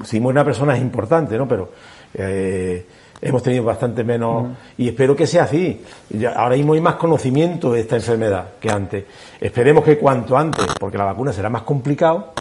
si 0.04 0.18
una 0.18 0.44
persona 0.44 0.76
es 0.76 0.82
importante, 0.82 1.38
¿no? 1.38 1.48
Pero 1.48 1.70
eh, 2.12 2.84
hemos 3.22 3.42
tenido 3.42 3.62
bastante 3.62 4.02
menos, 4.02 4.48
y 4.76 4.88
espero 4.88 5.14
que 5.14 5.26
sea 5.26 5.44
así. 5.44 5.80
ahora 6.34 6.56
mismo 6.56 6.74
hay 6.74 6.80
más 6.80 6.96
conocimiento 6.96 7.72
de 7.72 7.80
esta 7.80 7.96
enfermedad 7.96 8.48
que 8.60 8.68
antes. 8.68 9.04
Esperemos 9.40 9.84
que 9.84 9.96
cuanto 9.96 10.36
antes, 10.36 10.66
porque 10.78 10.98
la 10.98 11.04
vacuna 11.04 11.32
será 11.32 11.48
más 11.48 11.62
complicado. 11.62 12.32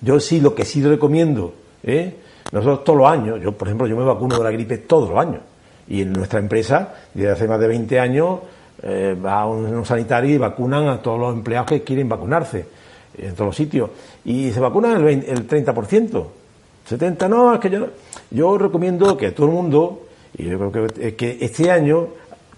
Yo 0.00 0.18
sí, 0.18 0.40
lo 0.40 0.52
que 0.52 0.64
sí 0.64 0.82
recomiendo, 0.82 1.54
¿eh? 1.84 2.16
nosotros 2.50 2.82
todos 2.84 2.98
los 2.98 3.08
años, 3.08 3.40
yo 3.40 3.52
por 3.52 3.68
ejemplo, 3.68 3.86
yo 3.86 3.96
me 3.96 4.04
vacuno 4.04 4.36
de 4.36 4.44
la 4.44 4.50
gripe 4.50 4.78
todos 4.78 5.08
los 5.08 5.18
años 5.18 5.40
y 5.88 6.02
en 6.02 6.12
nuestra 6.12 6.40
empresa, 6.40 6.94
desde 7.14 7.30
hace 7.30 7.48
más 7.48 7.60
de 7.60 7.68
20 7.68 8.00
años, 8.00 8.40
eh, 8.82 9.16
va 9.24 9.42
a 9.42 9.46
un, 9.46 9.84
sanitario 9.84 10.34
y 10.34 10.38
vacunan 10.38 10.88
a 10.88 11.00
todos 11.00 11.20
los 11.20 11.34
empleados 11.34 11.68
que 11.68 11.82
quieren 11.82 12.08
vacunarse 12.08 12.66
en 13.16 13.34
todos 13.34 13.48
los 13.48 13.56
sitios. 13.56 13.90
Y 14.24 14.50
se 14.50 14.58
vacunan 14.58 15.06
el, 15.06 15.24
el 15.24 15.46
30%. 15.46 16.26
70 16.86 17.28
no, 17.28 17.54
es 17.54 17.60
que 17.60 17.70
yo, 17.70 17.86
yo 18.30 18.58
recomiendo 18.58 19.16
que 19.16 19.30
todo 19.32 19.46
el 19.46 19.52
mundo, 19.52 20.06
y 20.36 20.44
yo 20.44 20.58
creo 20.58 20.88
que, 20.88 21.14
que 21.14 21.38
este 21.40 21.70
año 21.70 22.08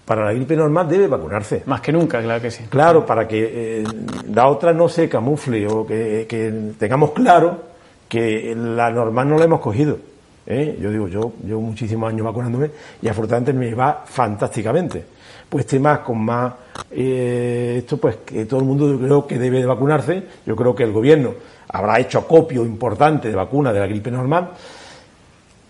para 0.05 0.23
la 0.23 0.33
gripe 0.33 0.55
normal 0.55 0.87
debe 0.87 1.07
vacunarse. 1.07 1.63
Más 1.65 1.81
que 1.81 1.91
nunca, 1.91 2.21
claro 2.21 2.41
que 2.41 2.51
sí. 2.51 2.63
Claro, 2.69 3.05
para 3.05 3.27
que 3.27 3.81
eh, 3.81 3.83
la 4.31 4.47
otra 4.47 4.71
no 4.71 4.87
se 4.87 5.09
camufle 5.09 5.67
o 5.67 5.85
que, 5.85 6.25
que, 6.29 6.73
tengamos 6.77 7.11
claro 7.11 7.59
que 8.07 8.55
la 8.55 8.91
normal 8.91 9.27
no 9.27 9.37
la 9.37 9.45
hemos 9.45 9.59
cogido. 9.59 9.97
¿eh? 10.45 10.77
Yo 10.79 10.91
digo, 10.91 11.07
yo 11.07 11.33
llevo 11.43 11.61
muchísimos 11.61 12.09
años 12.09 12.25
vacunándome 12.25 12.69
y 13.01 13.07
afortunadamente 13.07 13.53
me 13.53 13.73
va 13.73 14.03
fantásticamente. 14.05 15.03
Pues 15.49 15.65
temas 15.65 15.99
con 15.99 16.23
más, 16.23 16.53
eh, 16.91 17.75
esto 17.79 17.97
pues 17.97 18.17
que 18.17 18.45
todo 18.45 18.59
el 18.59 18.65
mundo 18.65 18.91
yo 18.91 18.99
creo 18.99 19.27
que 19.27 19.39
debe 19.39 19.59
de 19.59 19.65
vacunarse. 19.65 20.23
Yo 20.45 20.55
creo 20.55 20.75
que 20.75 20.83
el 20.83 20.91
gobierno 20.91 21.33
habrá 21.69 21.99
hecho 21.99 22.19
acopio 22.19 22.65
importante 22.65 23.29
de 23.29 23.35
vacunas 23.35 23.73
de 23.73 23.79
la 23.79 23.87
gripe 23.87 24.11
normal, 24.11 24.51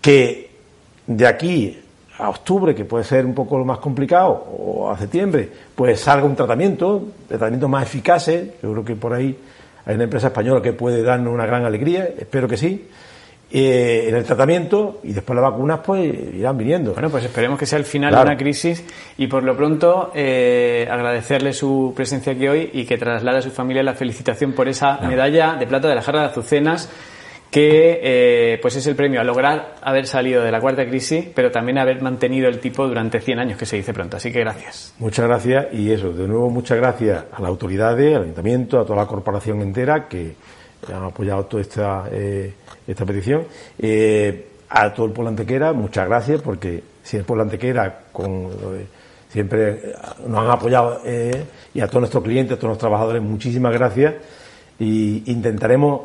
que 0.00 0.50
de 1.06 1.26
aquí 1.26 1.82
a 2.18 2.30
octubre, 2.30 2.74
que 2.74 2.84
puede 2.84 3.04
ser 3.04 3.26
un 3.26 3.34
poco 3.34 3.58
lo 3.58 3.64
más 3.64 3.78
complicado, 3.78 4.32
o 4.32 4.90
a 4.90 4.96
septiembre, 4.96 5.50
pues 5.74 6.00
salga 6.00 6.24
un 6.24 6.34
tratamiento, 6.34 7.08
tratamientos 7.28 7.68
más 7.68 7.84
eficaces, 7.84 8.48
yo 8.62 8.72
creo 8.72 8.84
que 8.84 8.96
por 8.96 9.12
ahí 9.12 9.36
hay 9.84 9.94
una 9.94 10.04
empresa 10.04 10.28
española 10.28 10.62
que 10.62 10.72
puede 10.72 11.02
darnos 11.02 11.32
una 11.32 11.46
gran 11.46 11.64
alegría, 11.64 12.08
espero 12.18 12.48
que 12.48 12.56
sí. 12.56 12.88
Eh, 13.48 14.08
en 14.08 14.16
el 14.16 14.24
tratamiento 14.24 14.98
y 15.04 15.12
después 15.12 15.36
las 15.36 15.50
vacunas 15.52 15.78
pues 15.78 16.12
irán 16.34 16.58
viniendo. 16.58 16.94
Bueno, 16.94 17.10
pues 17.10 17.24
esperemos 17.24 17.56
que 17.56 17.64
sea 17.64 17.78
el 17.78 17.84
final 17.84 18.12
de 18.12 18.20
una 18.20 18.36
crisis 18.36 18.84
y 19.16 19.28
por 19.28 19.44
lo 19.44 19.56
pronto 19.56 20.10
eh, 20.16 20.88
agradecerle 20.90 21.52
su 21.52 21.92
presencia 21.94 22.32
aquí 22.32 22.48
hoy 22.48 22.70
y 22.72 22.84
que 22.84 22.98
traslade 22.98 23.38
a 23.38 23.42
su 23.42 23.52
familia 23.52 23.84
la 23.84 23.94
felicitación 23.94 24.52
por 24.52 24.68
esa 24.68 24.98
medalla 24.98 25.54
de 25.54 25.64
plata 25.68 25.86
de 25.86 25.94
la 25.94 26.02
jarra 26.02 26.22
de 26.22 26.26
azucenas 26.26 26.90
que 27.48 28.00
eh, 28.02 28.58
pues 28.60 28.74
es 28.74 28.86
el 28.88 28.96
premio 28.96 29.20
a 29.20 29.24
lograr 29.24 29.76
haber 29.80 30.08
salido 30.08 30.42
de 30.42 30.50
la 30.50 30.60
cuarta 30.60 30.84
crisis, 30.84 31.26
pero 31.32 31.52
también 31.52 31.78
haber 31.78 32.02
mantenido 32.02 32.48
el 32.48 32.58
tipo 32.58 32.86
durante 32.88 33.20
100 33.20 33.38
años, 33.38 33.58
que 33.58 33.64
se 33.64 33.76
dice 33.76 33.94
pronto. 33.94 34.16
Así 34.16 34.32
que 34.32 34.40
gracias. 34.40 34.92
Muchas 34.98 35.26
gracias 35.26 35.66
y 35.72 35.92
eso, 35.92 36.12
de 36.12 36.26
nuevo 36.26 36.50
muchas 36.50 36.78
gracias 36.78 37.24
a 37.32 37.40
las 37.40 37.48
autoridades, 37.48 38.16
al 38.16 38.24
ayuntamiento, 38.24 38.80
a 38.80 38.84
toda 38.84 38.96
la 38.96 39.06
corporación 39.06 39.62
entera 39.62 40.08
que 40.08 40.34
han 40.92 41.04
apoyado 41.04 41.44
toda 41.44 41.62
esta, 41.62 42.04
eh, 42.10 42.52
esta 42.86 43.04
petición. 43.04 43.44
Eh, 43.78 44.48
a 44.68 44.92
todo 44.92 45.06
el 45.06 45.12
pueblo 45.12 45.30
antequera, 45.30 45.72
muchas 45.72 46.08
gracias, 46.08 46.42
porque 46.42 46.82
si 47.02 47.16
el 47.16 47.24
pueblo 47.24 47.44
antequera 47.44 48.00
con, 48.12 48.50
siempre 49.28 49.92
nos 50.26 50.44
han 50.44 50.50
apoyado 50.50 51.02
eh, 51.04 51.44
y 51.74 51.80
a 51.80 51.86
todos 51.86 52.00
nuestros 52.00 52.24
clientes, 52.24 52.56
a 52.56 52.58
todos 52.58 52.70
los 52.70 52.78
trabajadores, 52.78 53.22
muchísimas 53.22 53.72
gracias 53.72 54.14
y 54.78 55.30
intentaremos 55.30 56.00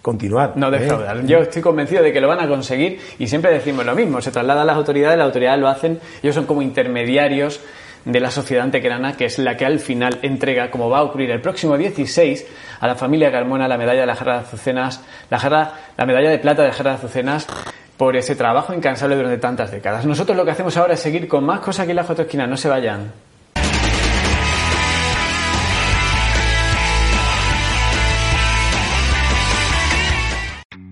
continuar. 0.00 0.52
No 0.56 0.70
defraudar. 0.70 1.24
Yo 1.24 1.38
estoy 1.38 1.62
convencido 1.62 2.02
de 2.02 2.12
que 2.12 2.20
lo 2.20 2.28
van 2.28 2.40
a 2.40 2.46
conseguir 2.46 3.00
y 3.18 3.26
siempre 3.26 3.52
decimos 3.52 3.86
lo 3.86 3.94
mismo. 3.94 4.20
Se 4.20 4.30
traslada 4.30 4.62
a 4.62 4.64
las 4.64 4.76
autoridades, 4.76 5.16
las 5.16 5.26
autoridades 5.26 5.60
lo 5.60 5.68
hacen, 5.68 5.98
ellos 6.22 6.34
son 6.34 6.44
como 6.44 6.62
intermediarios 6.62 7.60
de 8.04 8.20
la 8.20 8.30
sociedad 8.30 8.64
antequerana, 8.64 9.16
que 9.16 9.24
es 9.24 9.38
la 9.38 9.56
que 9.56 9.64
al 9.64 9.80
final 9.80 10.18
entrega, 10.22 10.70
como 10.70 10.90
va 10.90 10.98
a 10.98 11.02
ocurrir 11.02 11.30
el 11.30 11.40
próximo 11.40 11.76
16, 11.76 12.46
a 12.80 12.86
la 12.86 12.94
familia 12.94 13.32
Carmona 13.32 13.66
la 13.68 13.78
medalla 13.78 14.00
de 14.00 14.06
la 14.06 14.16
jarra 14.16 14.34
de 14.34 14.40
azucenas, 14.40 15.02
la, 15.30 15.38
jarra, 15.38 15.72
la 15.96 16.06
medalla 16.06 16.30
de 16.30 16.38
plata 16.38 16.62
de 16.62 16.72
jarra 16.72 16.90
de 16.90 16.96
azucenas, 16.96 17.46
por 17.96 18.16
ese 18.16 18.34
trabajo 18.34 18.74
incansable 18.74 19.16
durante 19.16 19.38
tantas 19.38 19.70
décadas. 19.70 20.04
Nosotros 20.04 20.36
lo 20.36 20.44
que 20.44 20.50
hacemos 20.50 20.76
ahora 20.76 20.94
es 20.94 21.00
seguir 21.00 21.28
con 21.28 21.44
más 21.44 21.60
cosas 21.60 21.84
aquí 21.84 21.90
en 21.90 21.96
la 21.96 22.04
fotoesquina, 22.04 22.46
no 22.46 22.56
se 22.56 22.68
vayan. 22.68 23.12